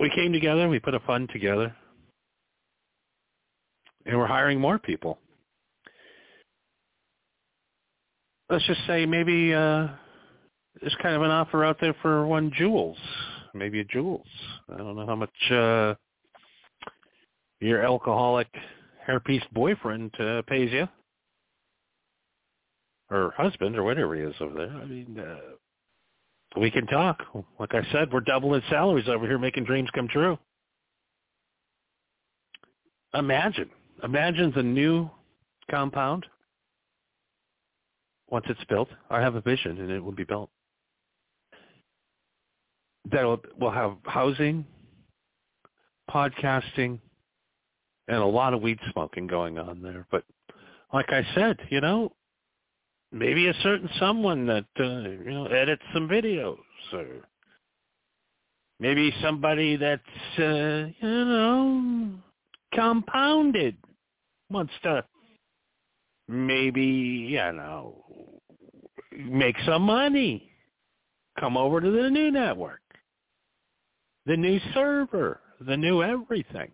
we 0.00 0.10
came 0.14 0.32
together, 0.32 0.68
we 0.68 0.78
put 0.78 0.94
a 0.94 1.00
fund 1.00 1.30
together, 1.32 1.74
and 4.08 4.18
we're 4.18 4.26
hiring 4.26 4.58
more 4.58 4.78
people. 4.78 5.18
Let's 8.50 8.66
just 8.66 8.80
say 8.86 9.04
maybe 9.04 9.52
uh, 9.52 9.88
there's 10.80 10.96
kind 11.02 11.14
of 11.14 11.22
an 11.22 11.30
offer 11.30 11.64
out 11.64 11.76
there 11.80 11.94
for 12.00 12.26
one 12.26 12.50
Jules, 12.56 12.96
maybe 13.54 13.80
a 13.80 13.84
Jules. 13.84 14.26
I 14.72 14.78
don't 14.78 14.96
know 14.96 15.06
how 15.06 15.16
much 15.16 15.50
uh, 15.50 15.94
your 17.60 17.82
alcoholic 17.82 18.48
hairpiece 19.06 19.44
boyfriend 19.52 20.18
uh, 20.18 20.42
pays 20.46 20.72
you, 20.72 20.88
or 23.10 23.34
husband, 23.36 23.76
or 23.76 23.84
whatever 23.84 24.14
he 24.16 24.22
is 24.22 24.34
over 24.40 24.54
there. 24.54 24.70
I 24.70 24.86
mean, 24.86 25.20
uh, 25.20 26.58
we 26.58 26.70
can 26.70 26.86
talk. 26.86 27.20
Like 27.60 27.74
I 27.74 27.82
said, 27.92 28.10
we're 28.10 28.20
doubling 28.20 28.62
salaries 28.70 29.08
over 29.08 29.26
here, 29.26 29.38
making 29.38 29.64
dreams 29.64 29.90
come 29.94 30.08
true. 30.08 30.38
Imagine, 33.12 33.68
imagine 34.02 34.52
the 34.54 34.62
new 34.62 35.10
compound 35.70 36.26
once 38.30 38.46
it's 38.48 38.64
built. 38.68 38.88
I 39.10 39.20
have 39.20 39.34
a 39.34 39.40
vision, 39.40 39.78
and 39.78 39.90
it 39.90 40.02
will 40.02 40.12
be 40.12 40.24
built. 40.24 40.50
That 43.10 43.24
will 43.58 43.70
have 43.70 43.96
housing, 44.04 44.66
podcasting, 46.10 46.98
and 48.06 48.16
a 48.16 48.26
lot 48.26 48.54
of 48.54 48.60
weed 48.60 48.78
smoking 48.92 49.26
going 49.26 49.58
on 49.58 49.82
there. 49.82 50.06
But 50.10 50.24
like 50.92 51.10
I 51.10 51.26
said, 51.34 51.58
you 51.70 51.80
know, 51.80 52.12
maybe 53.12 53.48
a 53.48 53.54
certain 53.62 53.88
someone 53.98 54.46
that 54.46 54.66
uh, 54.78 54.82
you 54.82 55.30
know 55.30 55.46
edits 55.46 55.82
some 55.94 56.08
videos, 56.08 56.58
or 56.92 57.06
maybe 58.78 59.14
somebody 59.22 59.76
that's 59.76 60.02
uh, 60.38 60.86
you 61.00 61.24
know 61.24 62.10
compounded 62.74 63.76
wants 64.50 64.72
to 64.82 65.04
maybe 66.28 66.82
you 66.82 67.52
know 67.52 68.04
make 69.12 69.56
some 69.66 69.82
money, 69.82 70.50
come 71.38 71.56
over 71.56 71.80
to 71.80 71.90
the 71.90 72.10
new 72.10 72.30
network, 72.30 72.80
the 74.26 74.36
new 74.36 74.58
server, 74.74 75.40
the 75.60 75.76
new 75.76 76.02
everything. 76.02 76.70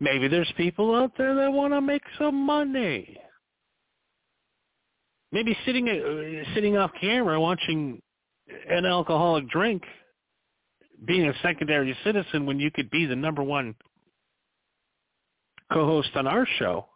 Maybe 0.00 0.26
there's 0.28 0.52
people 0.56 0.94
out 0.96 1.12
there 1.16 1.34
that 1.36 1.52
want 1.52 1.72
to 1.74 1.80
make 1.80 2.02
some 2.18 2.34
money. 2.34 3.18
Maybe 5.30 5.56
sitting 5.64 5.88
uh, 5.88 6.54
sitting 6.54 6.76
off 6.76 6.90
camera 7.00 7.40
watching 7.40 8.02
an 8.68 8.84
alcoholic 8.84 9.48
drink, 9.48 9.82
being 11.06 11.28
a 11.28 11.34
secondary 11.42 11.96
citizen 12.04 12.46
when 12.46 12.58
you 12.58 12.70
could 12.70 12.90
be 12.90 13.06
the 13.06 13.16
number 13.16 13.42
one 13.42 13.74
co-host 15.72 16.10
on 16.14 16.26
our 16.26 16.46
show, 16.58 16.86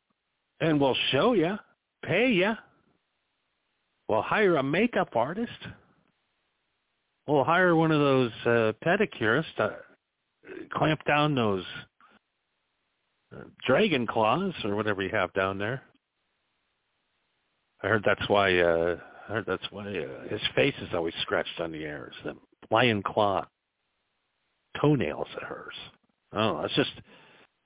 and 0.61 0.81
we'll 0.81 0.97
show 1.11 1.33
you, 1.33 1.57
pay 2.05 2.31
you. 2.31 2.53
We'll 4.09 4.23
hire 4.23 4.57
a 4.57 4.63
makeup 4.63 5.17
artist. 5.17 5.51
We'll 7.27 7.45
hire 7.45 7.75
one 7.75 7.91
of 7.91 8.01
those 8.01 8.31
uh, 8.45 8.73
pedicurists 8.85 9.55
to 9.57 9.77
clamp 10.73 11.01
down 11.07 11.35
those 11.35 11.65
dragon 13.67 14.07
claws 14.07 14.53
or 14.65 14.77
whatever 14.77 15.03
you 15.03 15.11
have 15.11 15.33
down 15.33 15.59
there. 15.59 15.83
I 17.83 17.89
heard 17.89 18.05
that's 18.05 18.29
why. 18.29 18.59
Uh, 18.59 18.97
I 19.29 19.33
heard 19.33 19.45
that's 19.47 19.67
why 19.71 19.87
uh, 19.87 20.29
his 20.29 20.41
face 20.55 20.75
is 20.81 20.89
always 20.95 21.15
scratched 21.23 21.61
on 21.61 21.73
the 21.73 21.85
air. 21.85 22.13
It's 22.13 22.25
the 22.25 22.75
lion 22.75 23.03
claw 23.03 23.45
toenails 24.81 25.27
of 25.37 25.49
hers. 25.49 25.75
Oh, 26.33 26.63
that's 26.63 26.75
just 26.75 26.93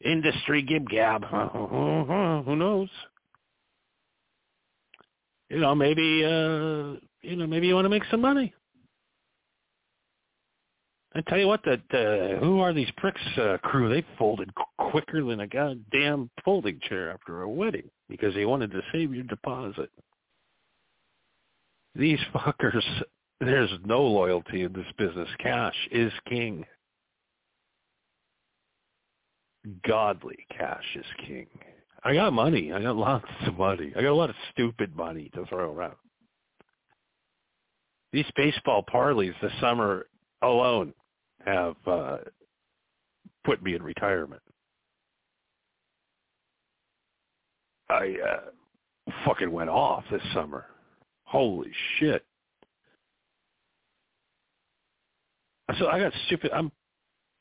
industry 0.05 0.62
gib 0.62 0.88
gab. 0.88 1.24
Who 1.24 2.57
knows? 2.57 2.88
You 5.48 5.59
know, 5.59 5.74
maybe 5.74 6.24
uh, 6.24 7.01
you 7.22 7.36
know, 7.36 7.46
maybe 7.46 7.66
you 7.66 7.74
want 7.74 7.84
to 7.84 7.90
make 7.90 8.05
some 8.11 8.20
money. 8.20 8.55
I 11.12 11.22
tell 11.22 11.38
you 11.38 11.48
what, 11.48 11.64
that 11.64 11.82
uh, 11.92 12.38
who 12.38 12.61
are 12.61 12.72
these 12.72 12.90
pricks 12.96 13.20
uh, 13.36 13.59
crew? 13.62 13.88
They 13.88 14.05
folded 14.16 14.51
quicker 14.78 15.24
than 15.24 15.40
a 15.40 15.46
goddamn 15.46 16.30
folding 16.44 16.78
chair 16.88 17.11
after 17.11 17.42
a 17.42 17.48
wedding 17.48 17.90
because 18.09 18.32
they 18.34 18.44
wanted 18.44 18.70
to 18.70 18.80
save 18.92 19.12
your 19.12 19.24
deposit. 19.24 19.90
These 21.96 22.20
fuckers, 22.32 22.84
there's 23.40 23.72
no 23.84 24.03
loyalty 24.03 24.62
in 24.62 24.72
this 24.72 24.86
business. 24.96 25.28
Cash 25.40 25.74
is 25.90 26.12
king. 26.28 26.64
Godly 29.86 30.46
cash 30.56 30.84
is 30.94 31.04
king. 31.26 31.46
I 32.02 32.14
got 32.14 32.32
money. 32.32 32.72
I 32.72 32.80
got 32.80 32.96
lots 32.96 33.26
of 33.46 33.58
money. 33.58 33.92
I 33.96 34.02
got 34.02 34.11
a 34.11 34.14
lot 34.14 34.30
of 34.30 34.36
stupid 34.52 34.96
money 34.96 35.30
to 35.34 35.44
throw 35.46 35.72
around. 35.72 35.96
These 38.12 38.26
baseball 38.36 38.84
parlays 38.92 39.34
this 39.40 39.52
summer 39.61 40.06
alone 40.42 40.94
have 41.44 41.76
uh, 41.86 42.18
put 43.44 43.62
me 43.62 43.74
in 43.74 43.82
retirement. 43.82 44.42
I 47.88 48.16
uh, 48.26 49.12
fucking 49.24 49.50
went 49.50 49.70
off 49.70 50.04
this 50.11 50.22
summer. 50.32 50.66
Holy 51.24 51.70
shit. 51.98 52.24
So 55.78 55.88
I 55.88 56.00
got 56.00 56.12
stupid. 56.26 56.50
I'm 56.52 56.72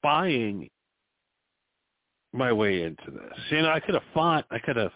buying 0.03 0.69
my 2.33 2.51
way 2.51 2.83
into 2.83 3.11
this. 3.11 3.33
You 3.49 3.61
know, 3.63 3.69
I 3.69 3.79
could 3.79 3.95
have 3.95 4.03
fought. 4.13 4.45
I 4.51 4.59
could 4.59 4.75
have, 4.75 4.91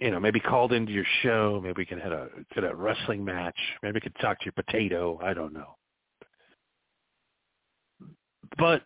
you 0.00 0.10
know, 0.10 0.20
maybe 0.20 0.40
called 0.40 0.72
into 0.72 0.92
your 0.92 1.04
show. 1.22 1.60
Maybe 1.62 1.74
we 1.78 1.86
could 1.86 2.00
have 2.00 2.12
a 2.12 2.28
could 2.52 2.64
have 2.64 2.72
a 2.72 2.76
wrestling 2.76 3.24
match. 3.24 3.58
Maybe 3.82 3.94
we 3.94 4.00
could 4.00 4.16
talk 4.20 4.38
to 4.40 4.44
your 4.46 4.52
potato. 4.52 5.20
I 5.22 5.34
don't 5.34 5.52
know. 5.52 5.76
But 8.58 8.82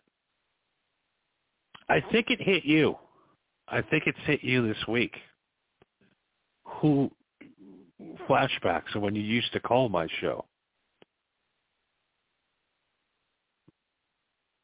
I 1.87 2.01
think 2.11 2.29
it 2.29 2.41
hit 2.41 2.65
you. 2.65 2.95
I 3.67 3.81
think 3.81 4.03
it's 4.07 4.17
hit 4.25 4.43
you 4.43 4.67
this 4.67 4.87
week. 4.87 5.15
Who 6.81 7.11
flashbacks 8.29 8.95
of 8.95 9.01
when 9.01 9.15
you 9.15 9.21
used 9.21 9.51
to 9.53 9.59
call 9.59 9.89
my 9.89 10.07
show. 10.21 10.45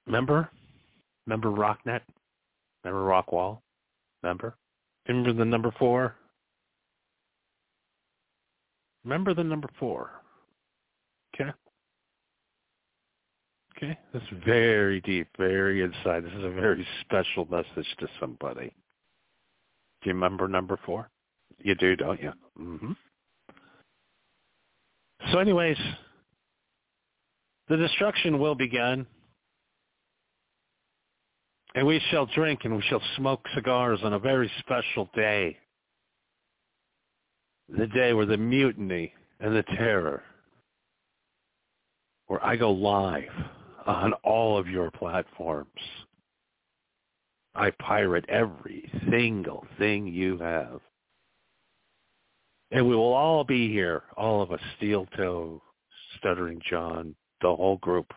Remember? 0.06 0.50
Remember 1.26 1.49
Rocknet? 1.49 2.01
Remember 2.84 3.07
Rockwall? 3.07 3.59
Remember? 4.21 4.55
Remember 5.07 5.34
the 5.34 5.45
number 5.45 5.73
four? 5.78 6.15
Remember 9.03 9.34
the 9.34 9.43
number 9.43 9.69
four. 9.80 10.11
Okay? 11.34 11.51
Okay, 13.78 13.97
that's 14.13 14.26
very 14.45 15.01
deep, 15.01 15.28
very 15.38 15.82
inside. 15.84 16.23
This 16.23 16.34
is 16.34 16.43
a 16.43 16.49
very 16.49 16.88
special 17.01 17.45
message 17.51 17.88
to 17.99 18.07
somebody. 18.19 18.73
Do 20.01 20.09
you 20.09 20.13
remember 20.13 20.47
number 20.47 20.80
four? 20.86 21.09
You 21.59 21.76
do, 21.76 21.95
don't 21.95 22.21
you? 22.21 22.32
Mm-hmm. 22.59 22.91
So, 25.32 25.39
anyways, 25.39 25.78
the 27.67 27.78
destruction 27.78 28.39
will 28.39 28.55
begin, 28.55 29.05
and 31.76 31.86
we 31.86 32.01
shall 32.09 32.26
drink 32.26 32.61
and 32.63 32.76
we 32.76 32.82
shall 32.84 33.01
smoke 33.17 33.45
cigars 33.53 33.99
on 34.01 34.13
a 34.13 34.19
very 34.19 34.49
special 34.59 35.09
day. 35.13 35.57
The 37.69 37.88
day 37.88 38.13
where 38.13 38.26
the 38.26 38.38
mutiny 38.38 39.13
and 39.41 39.53
the 39.53 39.63
terror, 39.63 40.23
where 42.28 42.43
I 42.43 42.55
go 42.55 42.71
live 42.71 43.30
on 43.86 44.13
all 44.23 44.57
of 44.57 44.67
your 44.67 44.89
platforms. 44.89 45.67
I 47.53 47.71
pirate 47.71 48.26
every 48.30 48.89
single 49.09 49.65
thing 49.78 50.07
you 50.07 50.38
have. 50.39 50.80
And 52.71 52.88
we 52.88 52.95
will 52.95 53.13
all 53.13 53.43
be 53.43 53.71
here, 53.71 54.03
all 54.17 54.41
of 54.41 54.51
us, 54.51 54.59
Steel 54.78 55.07
Toe, 55.15 55.61
Stuttering 56.17 56.61
John, 56.69 57.15
the 57.41 57.55
whole 57.55 57.78
group. 57.78 58.11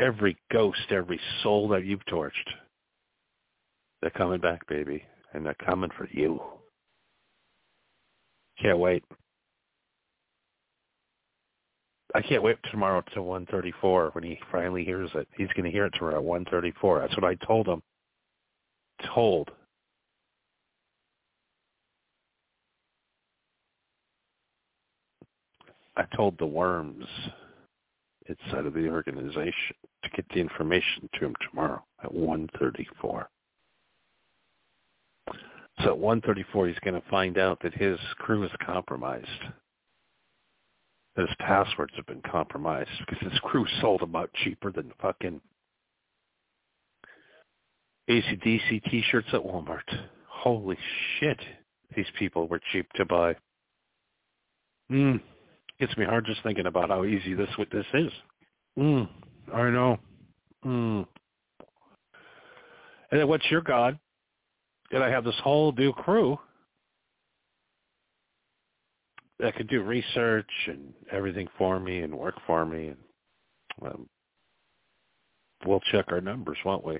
Every 0.00 0.36
ghost, 0.52 0.90
every 0.90 1.20
soul 1.42 1.68
that 1.68 1.84
you've 1.84 2.04
torched. 2.06 2.32
They're 4.00 4.10
coming 4.10 4.40
back, 4.40 4.66
baby. 4.66 5.02
And 5.32 5.44
they're 5.44 5.54
coming 5.54 5.90
for 5.96 6.08
you. 6.10 6.40
Can't 8.60 8.78
wait. 8.78 9.04
I 12.14 12.22
can't 12.22 12.42
wait 12.42 12.58
tomorrow 12.70 13.02
to 13.14 13.22
134 13.22 14.10
when 14.12 14.22
he 14.22 14.38
finally 14.52 14.84
hears 14.84 15.10
it. 15.14 15.26
He's 15.36 15.48
going 15.48 15.64
to 15.64 15.70
hear 15.70 15.86
it 15.86 15.94
tomorrow 15.94 16.18
at 16.18 16.24
134. 16.24 17.00
That's 17.00 17.16
what 17.16 17.24
I 17.24 17.34
told 17.46 17.66
him. 17.66 17.82
told 19.14 19.50
I 25.96 26.04
told 26.16 26.38
the 26.38 26.46
worms 26.46 27.06
inside 28.26 28.66
of 28.66 28.74
the 28.74 28.88
organization 28.88 29.76
to 30.02 30.10
get 30.10 30.28
the 30.30 30.40
information 30.40 31.08
to 31.14 31.26
him 31.26 31.34
tomorrow 31.48 31.82
at 32.02 32.12
1.34. 32.12 33.26
So 35.82 35.92
at 35.92 35.98
1.34 35.98 36.68
he's 36.68 36.78
going 36.80 37.00
to 37.00 37.08
find 37.10 37.38
out 37.38 37.60
that 37.62 37.74
his 37.74 37.98
crew 38.18 38.44
is 38.44 38.50
compromised. 38.64 39.26
That 41.16 41.28
his 41.28 41.36
passwords 41.38 41.92
have 41.96 42.06
been 42.06 42.22
compromised 42.22 42.90
because 43.06 43.30
his 43.30 43.38
crew 43.40 43.66
sold 43.80 44.00
them 44.00 44.16
out 44.16 44.30
cheaper 44.42 44.72
than 44.72 44.92
fucking 45.00 45.40
ACDC 48.08 48.90
t-shirts 48.90 49.28
at 49.32 49.40
Walmart. 49.40 49.80
Holy 50.28 50.76
shit. 51.18 51.38
These 51.96 52.06
people 52.18 52.48
were 52.48 52.60
cheap 52.72 52.90
to 52.94 53.04
buy. 53.04 53.36
Hmm. 54.90 55.16
Gets 55.80 55.96
me 55.96 56.04
hard 56.04 56.26
just 56.26 56.42
thinking 56.42 56.66
about 56.66 56.90
how 56.90 57.04
easy 57.04 57.34
this 57.34 57.48
what 57.56 57.68
this 57.70 57.86
is. 57.94 58.12
Hmm. 58.76 59.02
I 59.52 59.70
know. 59.70 59.98
Hmm. 60.62 61.02
And 63.10 63.20
then 63.20 63.28
what's 63.28 63.50
your 63.50 63.60
God? 63.60 63.98
That 64.90 65.02
I 65.02 65.10
have 65.10 65.24
this 65.24 65.38
whole 65.42 65.72
new 65.72 65.92
crew 65.92 66.38
that 69.40 69.56
could 69.56 69.68
do 69.68 69.82
research 69.82 70.50
and 70.68 70.92
everything 71.10 71.48
for 71.58 71.80
me 71.80 72.00
and 72.00 72.16
work 72.16 72.36
for 72.46 72.64
me 72.64 72.88
and 72.88 72.98
um, 73.82 74.06
we'll 75.66 75.80
check 75.90 76.06
our 76.08 76.20
numbers, 76.20 76.58
won't 76.64 76.84
we? 76.84 76.98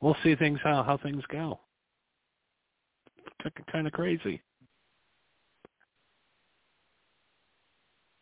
we'll 0.00 0.16
see 0.22 0.34
things 0.34 0.58
how 0.62 0.82
how 0.82 0.96
things 0.96 1.22
go. 1.30 1.58
It's 3.44 3.56
kind 3.70 3.86
of 3.86 3.92
crazy. 3.92 4.40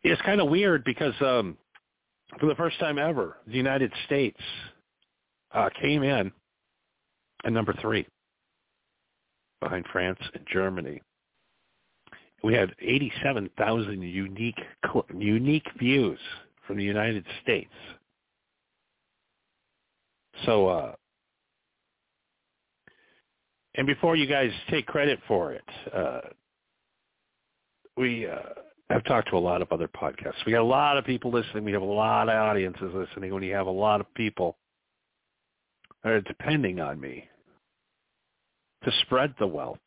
It's 0.04 0.20
kind 0.22 0.40
of 0.40 0.50
weird 0.50 0.84
because 0.84 1.14
um, 1.22 1.56
for 2.38 2.46
the 2.46 2.54
first 2.54 2.78
time 2.78 2.98
ever, 2.98 3.38
the 3.46 3.56
United 3.56 3.90
States 4.04 4.40
uh, 5.52 5.70
came 5.80 6.02
in 6.02 6.30
at 7.44 7.52
number 7.52 7.74
three 7.80 8.06
behind 9.60 9.86
France 9.90 10.18
and 10.34 10.46
Germany. 10.52 11.00
We 12.42 12.52
had 12.52 12.74
87,000 12.80 14.02
unique 14.02 14.60
unique 15.16 15.66
views 15.78 16.18
from 16.66 16.76
the 16.76 16.84
United 16.84 17.24
States. 17.42 17.72
So 20.44 20.68
uh, 20.68 20.94
and 23.76 23.86
before 23.86 24.16
you 24.16 24.26
guys 24.26 24.50
take 24.70 24.86
credit 24.86 25.18
for 25.26 25.52
it, 25.52 25.64
uh, 25.94 26.20
we 27.96 28.26
uh, 28.26 28.40
have 28.94 29.04
talked 29.04 29.28
to 29.30 29.36
a 29.36 29.38
lot 29.38 29.60
of 29.60 29.70
other 29.72 29.88
podcasts. 29.88 30.44
We 30.46 30.52
got 30.52 30.60
a 30.60 30.64
lot 30.64 30.96
of 30.96 31.04
people 31.04 31.30
listening. 31.30 31.64
We 31.64 31.72
have 31.72 31.82
a 31.82 31.84
lot 31.84 32.28
of 32.28 32.34
audiences 32.34 32.92
listening. 32.94 33.34
When 33.34 33.42
you 33.42 33.54
have 33.54 33.66
a 33.66 33.70
lot 33.70 34.00
of 34.00 34.12
people 34.14 34.56
that 36.02 36.12
are 36.12 36.20
depending 36.20 36.80
on 36.80 37.00
me 37.00 37.28
to 38.84 38.92
spread 39.02 39.34
the 39.38 39.46
wealth 39.46 39.78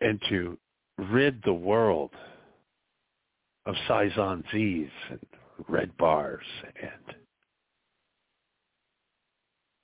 and 0.00 0.20
to 0.28 0.56
rid 1.10 1.42
the 1.44 1.52
world 1.52 2.10
of 3.66 3.74
Saison 3.88 4.42
Z's 4.52 4.88
and 5.10 5.20
red 5.68 5.96
bars 5.96 6.44
and 6.80 7.16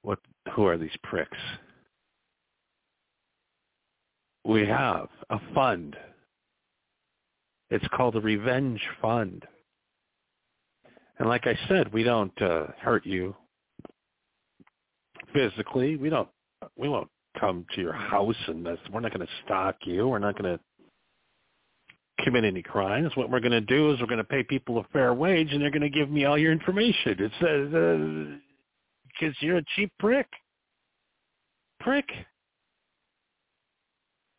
what 0.02 0.18
who 0.54 0.66
are 0.66 0.78
these 0.78 0.96
pricks? 1.02 1.38
we 4.44 4.66
have 4.66 5.08
a 5.30 5.38
fund. 5.54 5.96
It's 7.72 7.88
called 7.88 8.12
the 8.12 8.20
Revenge 8.20 8.82
Fund. 9.00 9.46
And 11.18 11.26
like 11.26 11.46
I 11.46 11.58
said, 11.68 11.90
we 11.90 12.02
don't 12.02 12.42
uh, 12.42 12.66
hurt 12.78 13.06
you 13.06 13.34
physically. 15.32 15.96
We 15.96 16.10
don't. 16.10 16.28
We 16.76 16.90
won't 16.90 17.08
come 17.40 17.64
to 17.74 17.80
your 17.80 17.94
house 17.94 18.36
and. 18.46 18.62
We're 18.92 19.00
not 19.00 19.14
going 19.14 19.26
to 19.26 19.32
stalk 19.46 19.76
you. 19.84 20.06
We're 20.06 20.18
not 20.18 20.36
going 20.36 20.58
to 20.58 20.62
commit 22.22 22.44
any 22.44 22.60
crimes. 22.60 23.12
What 23.14 23.30
we're 23.30 23.40
going 23.40 23.52
to 23.52 23.62
do 23.62 23.90
is 23.90 24.00
we're 24.00 24.06
going 24.06 24.18
to 24.18 24.24
pay 24.24 24.42
people 24.42 24.76
a 24.78 24.84
fair 24.92 25.14
wage, 25.14 25.50
and 25.50 25.62
they're 25.62 25.70
going 25.70 25.80
to 25.80 25.88
give 25.88 26.10
me 26.10 26.26
all 26.26 26.36
your 26.36 26.52
information. 26.52 27.16
It 27.20 27.32
says 27.40 27.70
because 27.70 29.34
uh, 29.34 29.46
you're 29.46 29.56
a 29.56 29.64
cheap 29.76 29.90
prick. 29.98 30.26
Prick. 31.80 32.04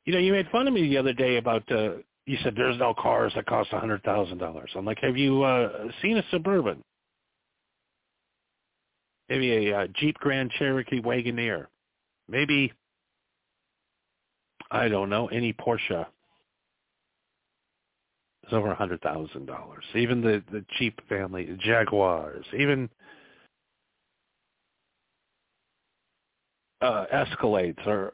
You 0.05 0.13
know, 0.13 0.19
you 0.19 0.33
made 0.33 0.49
fun 0.51 0.67
of 0.67 0.73
me 0.75 0.87
the 0.87 0.97
other 0.97 1.13
day 1.13 1.37
about 1.37 1.63
uh 1.71 1.93
you 2.25 2.37
said 2.43 2.53
there's 2.55 2.79
no 2.79 2.93
cars 2.93 3.33
that 3.35 3.45
cost 3.45 3.69
a 3.73 3.79
hundred 3.79 4.03
thousand 4.03 4.37
dollars. 4.37 4.71
I'm 4.75 4.85
like, 4.85 4.99
have 5.01 5.17
you 5.17 5.43
uh 5.43 5.87
seen 6.01 6.17
a 6.17 6.23
suburban? 6.31 6.81
Maybe 9.29 9.69
a 9.69 9.77
uh, 9.79 9.87
Jeep 9.95 10.17
Grand 10.19 10.51
Cherokee 10.51 11.01
Wagoneer. 11.01 11.67
Maybe 12.29 12.71
I 14.71 14.87
don't 14.87 15.09
know, 15.09 15.27
any 15.27 15.53
Porsche. 15.53 16.05
It's 18.43 18.51
over 18.51 18.71
a 18.71 18.75
hundred 18.75 19.01
thousand 19.01 19.45
dollars. 19.45 19.83
Even 19.95 20.21
the 20.21 20.43
the 20.51 20.65
cheap 20.77 20.99
family 21.07 21.57
Jaguars, 21.59 22.45
even 22.57 22.89
uh 26.81 27.05
Escalades 27.13 27.85
are 27.87 28.13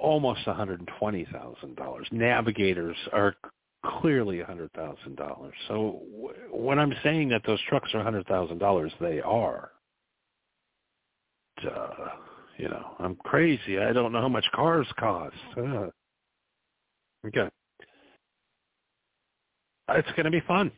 almost 0.00 0.40
$120,000. 0.46 2.12
Navigators 2.12 2.96
are 3.12 3.34
clearly 3.84 4.38
$100,000. 4.38 5.50
So 5.68 6.02
when 6.50 6.78
I'm 6.78 6.94
saying 7.02 7.28
that 7.30 7.42
those 7.46 7.60
trucks 7.68 7.90
are 7.94 8.04
$100,000, 8.04 8.90
they 9.00 9.20
are. 9.20 9.70
Uh, 11.64 11.88
you 12.56 12.68
know, 12.68 12.94
I'm 12.98 13.16
crazy. 13.16 13.78
I 13.78 13.92
don't 13.92 14.12
know 14.12 14.20
how 14.20 14.28
much 14.28 14.46
cars 14.54 14.86
cost. 14.98 15.34
Uh, 15.56 15.88
okay. 17.26 17.48
It's 19.90 20.10
going 20.16 20.24
to 20.24 20.30
be 20.30 20.42
fun. 20.46 20.70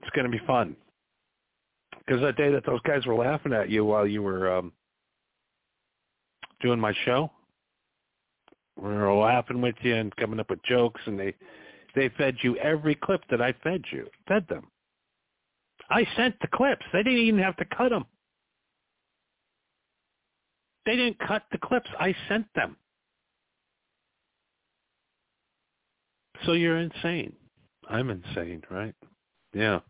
It's 0.00 0.10
going 0.14 0.30
to 0.30 0.36
be 0.36 0.44
fun. 0.46 0.76
Because 1.98 2.22
that 2.22 2.36
day 2.36 2.52
that 2.52 2.64
those 2.64 2.80
guys 2.82 3.04
were 3.06 3.16
laughing 3.16 3.52
at 3.52 3.68
you 3.68 3.84
while 3.84 4.06
you 4.06 4.22
were 4.22 4.56
um, 4.56 4.72
doing 6.60 6.78
my 6.78 6.94
show, 7.04 7.30
we 8.76 8.88
were 8.88 9.12
laughing 9.14 9.60
with 9.60 9.76
you 9.82 9.94
and 9.94 10.14
coming 10.16 10.40
up 10.40 10.50
with 10.50 10.62
jokes, 10.64 11.00
and 11.06 11.18
they 11.18 11.34
they 11.94 12.10
fed 12.10 12.36
you 12.42 12.56
every 12.58 12.94
clip 12.94 13.22
that 13.30 13.40
I 13.40 13.54
fed 13.62 13.82
you, 13.90 14.06
fed 14.28 14.46
them. 14.48 14.68
I 15.90 16.06
sent 16.16 16.38
the 16.40 16.48
clips. 16.48 16.84
They 16.92 17.02
didn't 17.02 17.20
even 17.20 17.40
have 17.40 17.56
to 17.56 17.64
cut 17.64 17.90
them. 17.90 18.04
They 20.84 20.96
didn't 20.96 21.18
cut 21.18 21.44
the 21.50 21.58
clips. 21.58 21.88
I 21.98 22.14
sent 22.28 22.46
them. 22.54 22.76
So 26.44 26.52
you're 26.52 26.78
insane. 26.78 27.34
I'm 27.88 28.10
insane, 28.10 28.62
right? 28.70 28.94
Yeah. 29.54 29.80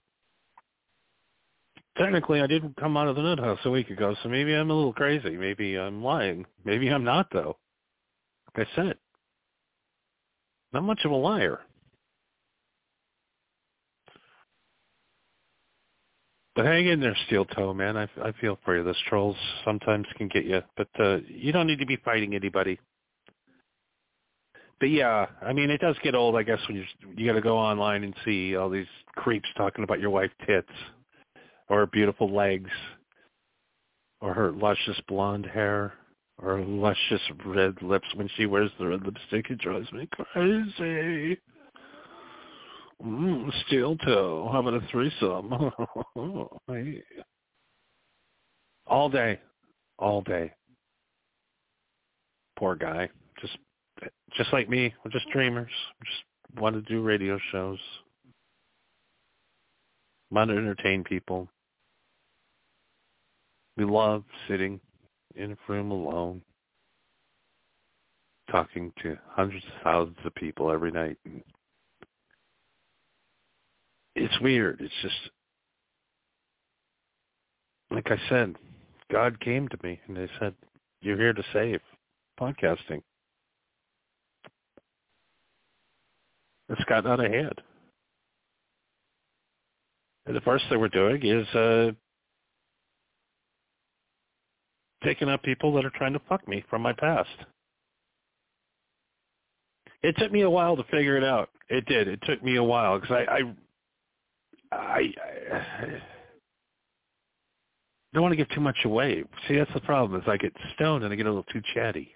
Technically, 1.99 2.43
I 2.43 2.47
didn't 2.47 2.76
come 2.76 2.97
out 2.97 3.09
of 3.09 3.16
the 3.16 3.22
nut 3.22 3.39
house 3.39 3.59
a 3.64 3.70
week 3.70 3.91
ago, 3.91 4.14
so 4.22 4.28
maybe 4.28 4.53
I'm 4.53 4.70
a 4.70 4.74
little 4.74 4.93
crazy. 4.93 5.30
Maybe 5.30 5.78
I'm 5.78 6.03
lying. 6.03 6.45
Maybe 6.64 6.89
I'm 6.89 7.05
not, 7.05 7.28
though. 7.32 7.57
I 8.59 8.66
said, 8.74 8.96
not 10.72 10.82
much 10.82 11.00
of 11.04 11.11
a 11.11 11.16
liar. 11.16 11.61
But 16.54 16.64
hang 16.64 16.86
in 16.86 17.00
there, 17.00 17.16
steel 17.26 17.44
toe, 17.44 17.74
man. 17.74 17.98
I, 17.98 18.09
I 18.22 18.32
feel 18.40 18.59
for 18.64 18.76
you. 18.76 18.82
Those 18.82 19.00
trolls 19.09 19.36
sometimes 19.64 20.07
can 20.16 20.28
get 20.28 20.46
you, 20.46 20.62
but 20.76 20.88
uh, 20.98 21.18
you 21.28 21.52
don't 21.52 21.66
need 21.66 21.80
to 21.80 21.86
be 21.86 21.96
fighting 21.96 22.34
anybody. 22.34 22.80
But 24.80 24.90
yeah, 24.90 25.26
I 25.42 25.52
mean, 25.52 25.70
it 25.70 25.80
does 25.80 25.96
get 26.02 26.14
old, 26.14 26.34
I 26.34 26.42
guess, 26.42 26.59
when 26.66 26.76
you 26.76 26.84
you 27.14 27.26
got 27.26 27.34
to 27.34 27.42
go 27.42 27.59
online 27.59 28.04
and 28.04 28.14
see 28.24 28.57
all 28.57 28.70
these 28.70 28.86
creeps 29.16 29.48
talking 29.57 29.84
about 29.84 30.00
your 30.00 30.11
wife's 30.11 30.34
tits, 30.46 30.68
or 31.68 31.80
her 31.80 31.86
beautiful 31.86 32.34
legs, 32.34 32.70
or 34.20 34.32
her 34.32 34.50
luscious 34.50 35.00
blonde 35.09 35.46
hair, 35.46 35.92
or 36.43 36.61
luscious 36.61 37.20
red 37.45 37.80
lips 37.82 38.07
when 38.14 38.28
she 38.37 38.47
wears 38.47 38.70
the 38.78 38.87
red 38.87 39.05
lipstick. 39.05 39.51
It 39.51 39.59
drives 39.59 39.91
me 39.93 40.09
crazy. 40.12 41.39
Mm, 43.03 43.51
steel 43.66 43.97
toe. 43.97 44.49
How 44.53 44.61
about 44.61 44.74
a 44.74 44.87
threesome? 44.91 45.70
all 48.87 49.09
day, 49.09 49.41
all 49.99 50.22
day. 50.22 50.53
Poor 52.59 52.74
guy. 52.74 53.09
Just, 53.41 53.59
just 54.37 54.53
like 54.53 54.68
me. 54.68 54.95
We're 55.05 55.11
just 55.11 55.28
dreamers. 55.30 55.70
Just 56.05 56.61
want 56.61 56.74
to 56.74 56.82
do 56.82 57.03
radio 57.03 57.39
shows. 57.53 57.78
Want 60.30 60.51
to 60.51 60.57
entertain 60.57 61.05
people. 61.05 61.49
We 63.76 63.84
love 63.84 64.24
sitting 64.49 64.80
in 65.37 65.53
a 65.53 65.72
room 65.72 65.91
alone, 65.91 66.43
talking 68.51 68.93
to 69.03 69.16
hundreds 69.28 69.64
of 69.64 69.82
thousands 69.84 70.18
of 70.24 70.34
people 70.34 70.70
every 70.70 70.91
night. 70.91 71.18
It's 74.14 74.41
weird. 74.41 74.80
It's 74.80 74.95
just 75.03 75.30
like 77.91 78.11
I 78.11 78.18
said, 78.28 78.57
God 79.12 79.39
came 79.41 79.68
to 79.68 79.78
me 79.82 80.01
and 80.07 80.16
they 80.16 80.28
said, 80.41 80.55
"You're 81.03 81.18
here 81.18 81.32
to 81.32 81.45
save 81.53 81.80
podcasting." 82.41 83.03
It's 86.68 86.84
gotten 86.84 87.11
out 87.11 87.24
of 87.24 87.30
hand. 87.30 87.62
And 90.26 90.34
the 90.34 90.41
first 90.41 90.64
thing 90.68 90.80
we're 90.80 90.89
doing 90.89 91.24
is 91.24 91.47
uh, 91.55 91.93
taking 95.07 95.28
up 95.28 95.42
people 95.42 95.72
that 95.74 95.84
are 95.84 95.92
trying 95.96 96.12
to 96.12 96.20
fuck 96.28 96.46
me 96.48 96.64
from 96.68 96.82
my 96.82 96.92
past. 96.92 97.28
It 100.02 100.16
took 100.18 100.32
me 100.32 100.42
a 100.42 100.50
while 100.50 100.76
to 100.76 100.84
figure 100.84 101.16
it 101.16 101.24
out. 101.24 101.48
It 101.68 101.86
did. 101.86 102.09
It 102.09 102.20
took 102.26 102.42
me 102.42 102.57
a 102.57 102.62
while 102.62 102.98
because 102.98 103.16
I, 103.16 103.32
I, 103.32 104.76
I, 104.76 105.00
I 105.52 106.00
don't 108.12 108.22
want 108.22 108.32
to 108.32 108.36
give 108.36 108.48
too 108.50 108.61
much 108.61 108.78
away. 108.84 109.24
See, 109.46 109.57
that's 109.57 109.72
the 109.74 109.80
problem. 109.80 110.20
Is 110.20 110.26
I 110.28 110.36
get 110.36 110.52
stoned 110.74 111.04
and 111.04 111.12
I 111.12 111.16
get 111.16 111.26
a 111.26 111.30
little 111.30 111.44
too 111.44 111.62
chatty. 111.74 112.14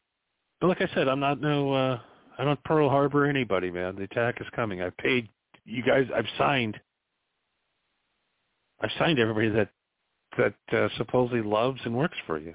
But 0.61 0.69
like 0.69 0.83
I 0.83 0.89
said, 0.95 1.09
I'm 1.09 1.21
not 1.21 1.41
no. 1.41 1.73
uh 1.73 2.01
I 2.39 2.45
don't 2.45 2.63
Pearl 2.65 2.89
Harbor 2.89 3.27
anybody, 3.27 3.71
man. 3.71 3.97
The 3.97 4.05
attack 4.05 4.41
is 4.41 4.47
coming. 4.55 4.81
I've 4.81 4.97
paid 4.97 5.29
you 5.65 5.83
guys. 5.83 6.07
I've 6.15 6.25
signed. 6.39 6.81
I've 8.81 8.91
signed 8.99 9.19
everybody 9.19 9.51
that 9.51 9.69
that 10.39 10.55
uh, 10.73 10.89
supposedly 10.97 11.43
loves 11.43 11.81
and 11.85 11.95
works 11.95 12.17
for 12.27 12.39
you. 12.39 12.55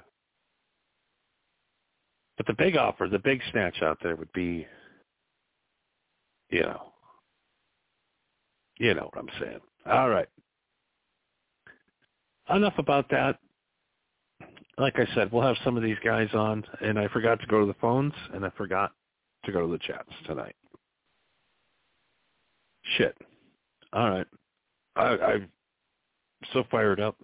But 2.36 2.46
the 2.46 2.54
big 2.54 2.76
offer, 2.76 3.08
the 3.08 3.18
big 3.18 3.40
snatch 3.50 3.82
out 3.82 3.98
there 4.02 4.16
would 4.16 4.32
be, 4.32 4.66
you 6.50 6.60
know, 6.60 6.92
you 8.78 8.94
know 8.94 9.10
what 9.12 9.18
I'm 9.18 9.30
saying. 9.40 9.60
All 9.86 10.10
right. 10.10 10.28
Enough 12.50 12.74
about 12.78 13.08
that. 13.10 13.38
Like 14.78 14.98
I 14.98 15.06
said, 15.14 15.32
we'll 15.32 15.42
have 15.42 15.56
some 15.64 15.76
of 15.76 15.82
these 15.82 15.96
guys 16.04 16.28
on, 16.34 16.62
and 16.82 16.98
I 16.98 17.08
forgot 17.08 17.40
to 17.40 17.46
go 17.46 17.60
to 17.60 17.66
the 17.66 17.78
phones, 17.80 18.12
and 18.34 18.44
I 18.44 18.50
forgot 18.50 18.92
to 19.46 19.52
go 19.52 19.62
to 19.62 19.72
the 19.72 19.78
chats 19.78 20.10
tonight. 20.26 20.54
Shit. 22.98 23.16
All 23.92 24.10
right. 24.10 24.26
I, 24.96 25.02
I'm 25.02 25.48
so 26.52 26.64
fired 26.70 27.00
up. 27.00 27.16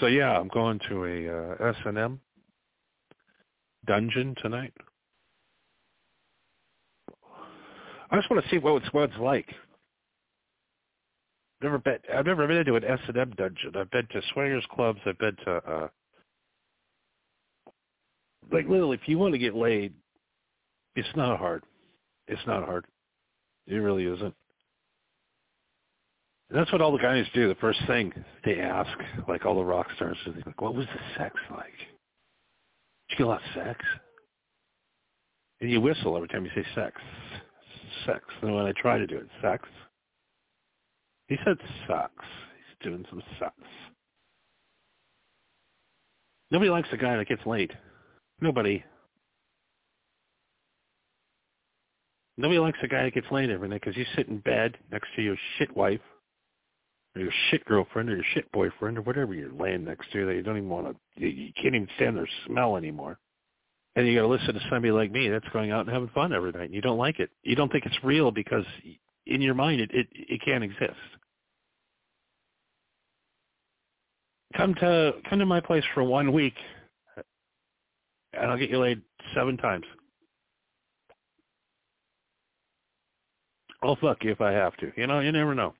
So 0.00 0.06
yeah, 0.06 0.32
I'm 0.38 0.48
going 0.48 0.80
to 0.88 1.04
a 1.04 1.66
uh, 1.68 1.72
S&M 1.86 2.20
dungeon 3.86 4.34
tonight. 4.42 4.72
I 8.10 8.16
just 8.16 8.30
want 8.30 8.44
to 8.44 8.50
see 8.50 8.58
what 8.58 8.82
it's 8.82 8.92
what 8.92 9.10
it's 9.10 9.18
like. 9.18 9.48
Never 11.62 11.78
been. 11.78 11.98
I've 12.14 12.26
never 12.26 12.46
been 12.46 12.58
into 12.58 12.74
an 12.76 12.84
S 12.84 12.98
and 13.08 13.16
M 13.16 13.32
dungeon. 13.36 13.72
I've 13.76 13.90
been 13.90 14.06
to 14.12 14.20
swingers 14.32 14.64
clubs. 14.70 15.00
I've 15.06 15.18
been 15.18 15.36
to 15.44 15.52
uh 15.52 15.88
like 18.52 18.68
literally, 18.68 18.98
if 19.00 19.08
you 19.08 19.18
want 19.18 19.32
to 19.32 19.38
get 19.38 19.54
laid, 19.54 19.94
it's 20.96 21.08
not 21.16 21.38
hard. 21.38 21.64
It's 22.28 22.46
not 22.46 22.64
hard. 22.64 22.86
It 23.66 23.76
really 23.76 24.04
isn't. 24.04 24.34
That's 26.54 26.70
what 26.70 26.80
all 26.80 26.92
the 26.92 26.98
guys 26.98 27.26
do. 27.34 27.48
The 27.48 27.56
first 27.56 27.80
thing 27.88 28.12
they 28.44 28.60
ask, 28.60 28.96
like 29.26 29.44
all 29.44 29.56
the 29.56 29.64
rock 29.64 29.88
stars, 29.96 30.16
is 30.24 30.34
like, 30.46 30.60
"What 30.60 30.76
was 30.76 30.86
the 30.86 31.18
sex 31.18 31.34
like? 31.50 31.76
Did 33.08 33.10
you 33.10 33.16
get 33.18 33.26
a 33.26 33.26
lot 33.26 33.42
of 33.42 33.54
sex?" 33.54 33.84
And 35.60 35.68
you 35.68 35.80
whistle 35.80 36.14
every 36.16 36.28
time 36.28 36.44
you 36.44 36.52
say 36.54 36.64
sex, 36.76 37.02
sex. 38.06 38.24
And 38.40 38.54
when 38.54 38.66
I 38.66 38.72
try 38.72 38.98
to 38.98 39.06
do 39.06 39.16
it, 39.16 39.28
sex. 39.42 39.68
He 41.26 41.36
said 41.44 41.56
sex. 41.88 42.12
He's 42.56 42.88
doing 42.88 43.04
some 43.10 43.22
sex. 43.40 43.56
Nobody 46.52 46.70
likes 46.70 46.88
a 46.92 46.96
guy 46.96 47.16
that 47.16 47.26
gets 47.26 47.44
late. 47.46 47.72
Nobody. 48.40 48.84
Nobody 52.36 52.60
likes 52.60 52.78
a 52.84 52.88
guy 52.88 53.04
that 53.04 53.14
gets 53.14 53.30
laid 53.32 53.50
every 53.50 53.68
night 53.68 53.80
because 53.80 53.96
you 53.96 54.04
sit 54.14 54.28
in 54.28 54.38
bed 54.38 54.78
next 54.92 55.08
to 55.16 55.22
your 55.22 55.36
shit 55.58 55.76
wife 55.76 56.00
or 57.14 57.22
your 57.22 57.32
shit 57.50 57.64
girlfriend 57.64 58.10
or 58.10 58.16
your 58.16 58.24
shit 58.34 58.50
boyfriend 58.52 58.98
or 58.98 59.02
whatever 59.02 59.34
you're 59.34 59.52
laying 59.52 59.84
next 59.84 60.10
to 60.12 60.26
that 60.26 60.34
you 60.34 60.42
don't 60.42 60.56
even 60.56 60.68
want 60.68 60.96
to, 61.18 61.26
you, 61.26 61.52
can't 61.54 61.74
even 61.74 61.88
stand 61.96 62.16
their 62.16 62.28
smell 62.46 62.76
anymore. 62.76 63.18
And 63.96 64.06
you 64.08 64.16
got 64.16 64.22
to 64.22 64.28
listen 64.28 64.54
to 64.54 64.60
somebody 64.68 64.90
like 64.90 65.12
me 65.12 65.28
that's 65.28 65.48
going 65.52 65.70
out 65.70 65.86
and 65.86 65.90
having 65.90 66.08
fun 66.08 66.32
every 66.32 66.50
night. 66.50 66.64
And 66.64 66.74
you 66.74 66.80
don't 66.80 66.98
like 66.98 67.20
it. 67.20 67.30
You 67.44 67.54
don't 67.54 67.70
think 67.70 67.86
it's 67.86 68.02
real 68.02 68.32
because 68.32 68.64
in 69.26 69.40
your 69.40 69.54
mind 69.54 69.80
it, 69.80 69.90
it, 69.92 70.08
it 70.12 70.40
can't 70.44 70.64
exist. 70.64 70.98
Come 74.56 74.74
to 74.76 75.12
come 75.28 75.38
to 75.38 75.46
my 75.46 75.60
place 75.60 75.84
for 75.94 76.02
one 76.02 76.32
week 76.32 76.54
and 78.38 78.50
I'll 78.50 78.58
get 78.58 78.70
you 78.70 78.78
laid 78.78 79.00
seven 79.34 79.56
times. 79.56 79.84
I'll 83.82 83.96
fuck 83.96 84.24
you 84.24 84.32
if 84.32 84.40
I 84.40 84.52
have 84.52 84.76
to. 84.78 84.92
You 84.96 85.06
know, 85.06 85.20
you 85.20 85.30
never 85.30 85.54
know. 85.54 85.74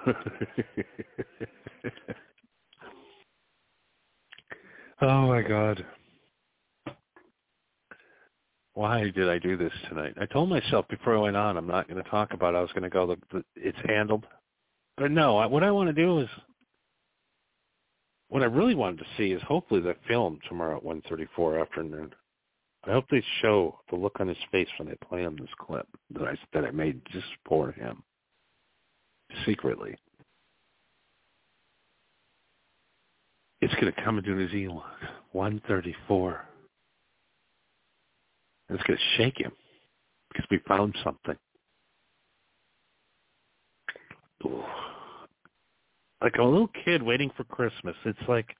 oh 5.00 5.26
my 5.26 5.42
god. 5.42 5.84
Why 8.74 9.10
did 9.10 9.28
I 9.28 9.38
do 9.38 9.56
this 9.56 9.72
tonight? 9.88 10.14
I 10.20 10.26
told 10.26 10.50
myself 10.50 10.86
before 10.88 11.16
I 11.16 11.20
went 11.20 11.36
on 11.36 11.56
I'm 11.56 11.66
not 11.66 11.88
going 11.88 12.02
to 12.02 12.10
talk 12.10 12.34
about 12.34 12.54
it. 12.54 12.58
I 12.58 12.60
was 12.60 12.72
going 12.72 12.82
to 12.82 12.90
go 12.90 13.06
the, 13.06 13.16
the 13.32 13.42
it's 13.56 13.78
handled. 13.86 14.26
But 14.96 15.10
no, 15.10 15.38
I, 15.38 15.46
what 15.46 15.62
I 15.62 15.70
want 15.70 15.88
to 15.88 15.94
do 15.94 16.20
is 16.20 16.28
what 18.28 18.42
I 18.42 18.46
really 18.46 18.74
wanted 18.74 18.98
to 18.98 19.06
see 19.16 19.32
is 19.32 19.42
hopefully 19.42 19.80
the 19.80 19.96
film 20.06 20.38
tomorrow 20.48 20.76
at 20.76 20.84
1:34 20.84 21.60
afternoon. 21.60 22.14
I 22.84 22.92
hope 22.92 23.06
they 23.10 23.24
show 23.40 23.80
the 23.90 23.96
look 23.96 24.20
on 24.20 24.28
his 24.28 24.36
face 24.52 24.68
when 24.78 24.88
they 24.88 24.96
play 25.08 25.22
him 25.22 25.36
this 25.36 25.48
clip 25.58 25.88
that 26.10 26.28
I 26.28 26.36
that 26.52 26.64
I 26.64 26.70
made 26.70 27.00
just 27.12 27.26
for 27.46 27.72
him 27.72 28.02
secretly. 29.44 29.96
It's 33.60 33.74
going 33.74 33.92
to 33.92 34.02
come 34.02 34.18
into 34.18 34.30
New 34.34 34.50
Zealand, 34.50 34.82
134. 35.32 36.44
It's 38.68 38.82
going 38.82 38.98
to 38.98 39.16
shake 39.16 39.38
him 39.38 39.52
because 40.28 40.46
we 40.50 40.58
found 40.68 40.96
something. 41.02 41.36
Like 46.22 46.36
a 46.38 46.42
little 46.42 46.70
kid 46.84 47.02
waiting 47.02 47.30
for 47.36 47.44
Christmas. 47.44 47.94
It's 48.04 48.18
like 48.28 48.54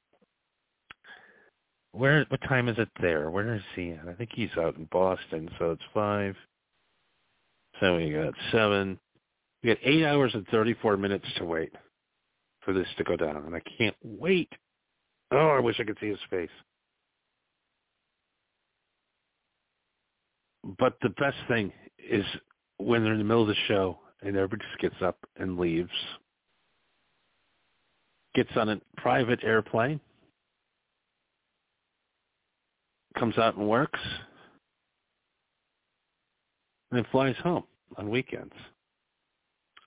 where 1.97 2.25
what 2.29 2.41
time 2.43 2.69
is 2.69 2.79
it 2.79 2.89
there? 3.01 3.31
Where 3.31 3.55
is 3.55 3.63
he 3.75 3.93
at? 3.93 4.09
I 4.09 4.13
think 4.13 4.31
he's 4.35 4.51
out 4.59 4.77
in 4.77 4.87
Boston, 4.93 5.49
so 5.59 5.71
it's 5.71 5.83
five. 5.95 6.37
So 7.81 7.97
we 7.97 8.11
got 8.13 8.35
seven. 8.53 8.99
We 9.67 9.75
got 9.75 9.83
eight 9.83 10.05
hours 10.05 10.31
and 10.33 10.47
thirty 10.47 10.75
four 10.75 10.97
minutes 10.97 11.25
to 11.39 11.45
wait 11.45 11.73
for 12.61 12.73
this 12.73 12.87
to 12.99 13.05
go 13.05 13.17
down. 13.17 13.47
And 13.47 13.57
I 13.57 13.61
can't 13.77 13.97
wait. 14.01 14.49
Oh, 15.33 15.49
I 15.49 15.59
wish 15.59 15.81
I 15.81 15.83
could 15.83 15.99
see 16.01 16.09
his 16.09 16.21
face. 16.31 16.51
But 20.79 20.97
the 21.03 21.09
best 21.09 21.37
thing 21.49 21.73
is 21.99 22.25
when 22.77 23.03
they're 23.03 23.15
in 23.15 23.19
the 23.19 23.25
middle 23.25 23.43
of 23.43 23.49
the 23.49 23.57
show 23.67 23.99
and 24.23 24.37
everybody 24.37 24.63
just 24.71 24.81
gets 24.81 25.03
up 25.03 25.19
and 25.35 25.59
leaves 25.59 25.91
gets 28.37 28.51
on 28.55 28.69
a 28.69 28.81
private 28.99 29.41
airplane, 29.43 29.99
comes 33.19 33.37
out 33.37 33.57
and 33.57 33.67
works, 33.67 33.99
and 36.93 36.99
then 36.99 37.07
flies 37.11 37.35
home 37.43 37.65
on 37.97 38.11
weekends 38.11 38.55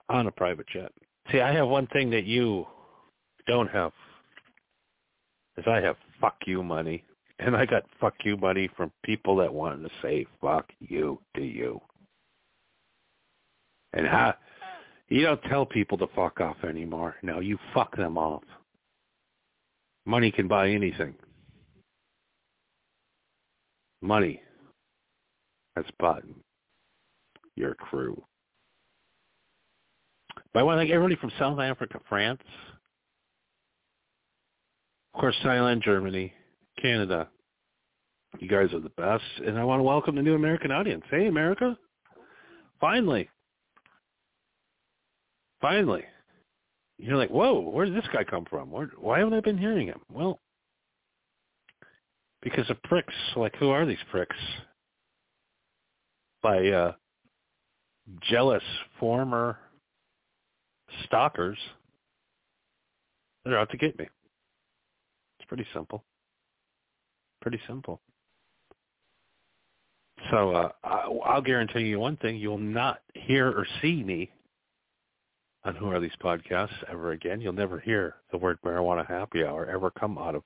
on 0.10 0.28
a 0.28 0.32
private 0.32 0.68
jet. 0.68 0.92
See, 1.32 1.42
I 1.42 1.54
have 1.54 1.68
one 1.68 1.88
thing 1.88 2.10
that 2.12 2.26
you 2.26 2.66
don't 3.48 3.70
have. 3.70 3.92
Is 5.58 5.66
I 5.68 5.82
have 5.82 5.98
fuck 6.20 6.38
you 6.46 6.64
money. 6.64 7.04
And 7.40 7.56
I 7.56 7.66
got 7.66 7.84
fuck 8.02 8.16
you 8.26 8.36
money 8.36 8.70
from 8.76 8.92
people 9.04 9.38
that 9.38 9.54
wanted 9.54 9.84
to 9.84 9.90
say 10.02 10.26
fuck 10.42 10.66
you 10.80 11.22
to 11.36 11.42
you. 11.42 11.80
And 13.94 14.06
how 14.06 14.36
you 15.08 15.22
don't 15.24 15.42
tell 15.44 15.66
people 15.66 15.98
to 16.00 16.08
fuck 16.16 16.42
off 16.42 16.58
anymore. 16.68 17.16
No, 17.24 17.40
you 17.40 17.58
fuck 17.74 17.96
them 17.96 18.18
off. 18.18 18.44
Money 20.06 20.32
can 20.32 20.48
buy 20.48 20.70
anything. 20.70 21.16
Money 24.02 24.42
has 25.76 25.86
bought 25.98 26.24
your 27.56 27.76
crew. 27.76 28.22
But 30.54 30.62
I 30.62 30.64
want 30.64 30.78
to 30.78 30.80
thank 30.82 30.92
everybody 30.92 31.16
from 31.16 31.32
South 31.38 31.60
Africa, 31.60 32.00
France, 32.10 32.42
of 35.14 35.20
course, 35.20 35.36
Thailand, 35.44 35.84
Germany, 35.84 36.34
Canada. 36.82 37.28
You 38.40 38.48
guys 38.48 38.74
are 38.74 38.80
the 38.80 38.90
best. 38.90 39.24
And 39.46 39.58
I 39.58 39.64
want 39.64 39.80
to 39.80 39.84
welcome 39.84 40.16
the 40.16 40.22
new 40.22 40.36
American 40.36 40.72
audience. 40.72 41.04
Hey, 41.10 41.28
America. 41.28 41.78
Finally. 42.80 43.30
Finally. 45.62 46.06
You're 46.98 47.18
like, 47.18 47.30
whoa, 47.30 47.60
where 47.60 47.86
did 47.86 47.96
this 47.96 48.10
guy 48.14 48.24
come 48.24 48.46
from? 48.50 48.72
Where, 48.72 48.92
why 48.98 49.20
haven't 49.20 49.34
I 49.34 49.40
been 49.42 49.58
hearing 49.58 49.88
him? 49.88 50.00
Well, 50.12 50.40
because 52.42 52.70
of 52.70 52.82
pricks. 52.84 53.14
Like, 53.36 53.56
who 53.56 53.70
are 53.70 53.86
these 53.86 53.98
pricks? 54.12 54.36
By 56.42 56.68
uh, 56.68 56.94
jealous 58.30 58.64
former 59.00 59.58
stalkers 61.06 61.58
that 63.44 63.54
are 63.54 63.60
out 63.60 63.70
to 63.72 63.78
get 63.78 63.98
me. 63.98 64.06
It's 65.40 65.48
pretty 65.48 65.66
simple. 65.74 66.04
Pretty 67.42 67.60
simple. 67.68 68.02
So 70.32 70.52
uh, 70.52 70.70
I'll 70.84 71.42
guarantee 71.42 71.82
you 71.82 72.00
one 72.00 72.18
thing: 72.18 72.38
you 72.38 72.50
will 72.50 72.58
not 72.58 73.00
hear 73.14 73.48
or 73.48 73.66
see 73.82 74.04
me 74.04 74.30
on 75.64 75.76
Who 75.76 75.90
Are 75.90 76.00
These 76.00 76.12
Podcasts 76.22 76.84
ever 76.92 77.12
again. 77.12 77.42
You'll 77.42 77.54
never 77.54 77.80
hear 77.80 78.16
the 78.32 78.38
word 78.38 78.60
marijuana 78.66 79.08
happy 79.08 79.44
hour 79.44 79.66
ever 79.66 79.92
come 79.92 80.18
out 80.18 80.36
of 80.36 80.44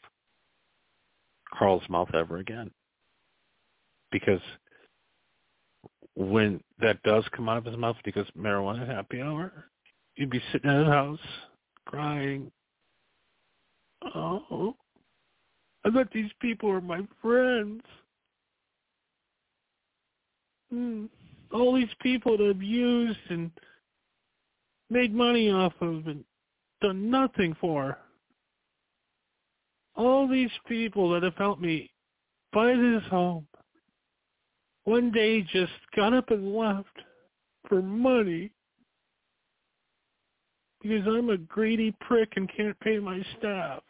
Carl's 1.54 1.88
mouth 1.90 2.10
ever 2.14 2.38
again. 2.38 2.72
Because 4.12 4.42
when 6.16 6.62
that 6.80 7.02
does 7.04 7.24
come 7.36 7.50
out 7.50 7.58
of 7.58 7.66
his 7.66 7.78
mouth 7.78 7.96
because 8.06 8.28
marijuana 8.38 8.88
happy 8.88 9.22
hour, 9.22 9.66
you'd 10.16 10.30
be 10.30 10.42
sitting 10.52 10.70
at 10.70 10.80
his 10.80 10.88
house 10.88 11.20
crying. 11.86 12.52
Oh, 14.16 14.76
I 15.86 15.92
thought 15.92 16.12
these 16.14 16.32
people 16.40 16.70
were 16.70 16.82
my 16.82 17.02
friends. 17.22 17.82
Hmm. 20.72 21.06
All 21.52 21.76
these 21.76 21.94
people 22.02 22.38
that 22.38 22.50
I've 22.56 22.64
used 22.64 23.20
and 23.30 23.52
made 24.90 25.14
money 25.14 25.50
off 25.52 25.74
of 25.82 26.08
and 26.08 26.24
done 26.82 27.10
nothing 27.10 27.56
for. 27.62 27.98
All 29.96 30.28
these 30.28 30.50
people 30.68 31.12
that 31.12 31.24
have 31.24 31.36
helped 31.36 31.62
me 31.62 31.92
buy 32.52 32.74
this 32.76 33.04
home 33.10 33.48
one 34.86 35.12
day 35.12 35.42
just 35.42 35.72
got 35.96 36.14
up 36.14 36.30
and 36.32 36.56
left 36.56 36.88
for 37.68 37.82
money 37.82 38.52
because 40.84 41.08
I'm 41.08 41.30
a 41.30 41.38
greedy 41.38 41.96
prick 42.02 42.34
and 42.36 42.50
can't 42.56 42.80
pay 42.82 43.00
my 43.00 43.24
staff. 43.40 43.82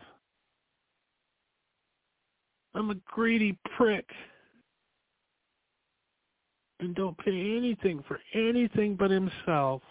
I'm 2.75 2.91
a 2.91 2.95
greedy 3.05 3.57
prick 3.75 4.05
and 6.79 6.95
don't 6.95 7.17
pay 7.17 7.57
anything 7.57 8.03
for 8.07 8.19
anything 8.33 8.95
but 8.95 9.11
himself. 9.11 9.81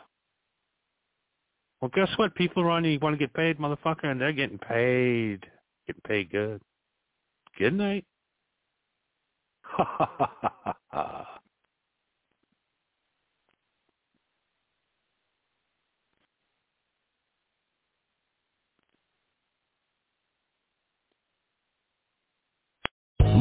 Well, 1.81 1.91
guess 1.95 2.09
what? 2.17 2.35
People 2.37 2.63
are 2.63 2.71
on 2.71 2.85
you 2.85 2.99
want 3.01 3.15
to 3.15 3.19
get 3.19 3.35
paid, 3.35 3.59
motherfucker, 3.59 4.05
and 4.05 4.21
they're 4.21 4.33
getting 4.33 4.59
paid. 4.59 5.45
Getting 5.87 6.03
paid 6.07 6.31
good. 6.31 6.63
Good 7.59 7.75
night. 7.75 8.05
Ha 9.75 9.85
ha 9.85 10.11
ha 10.19 10.53
ha 10.65 10.77
ha. 10.91 11.42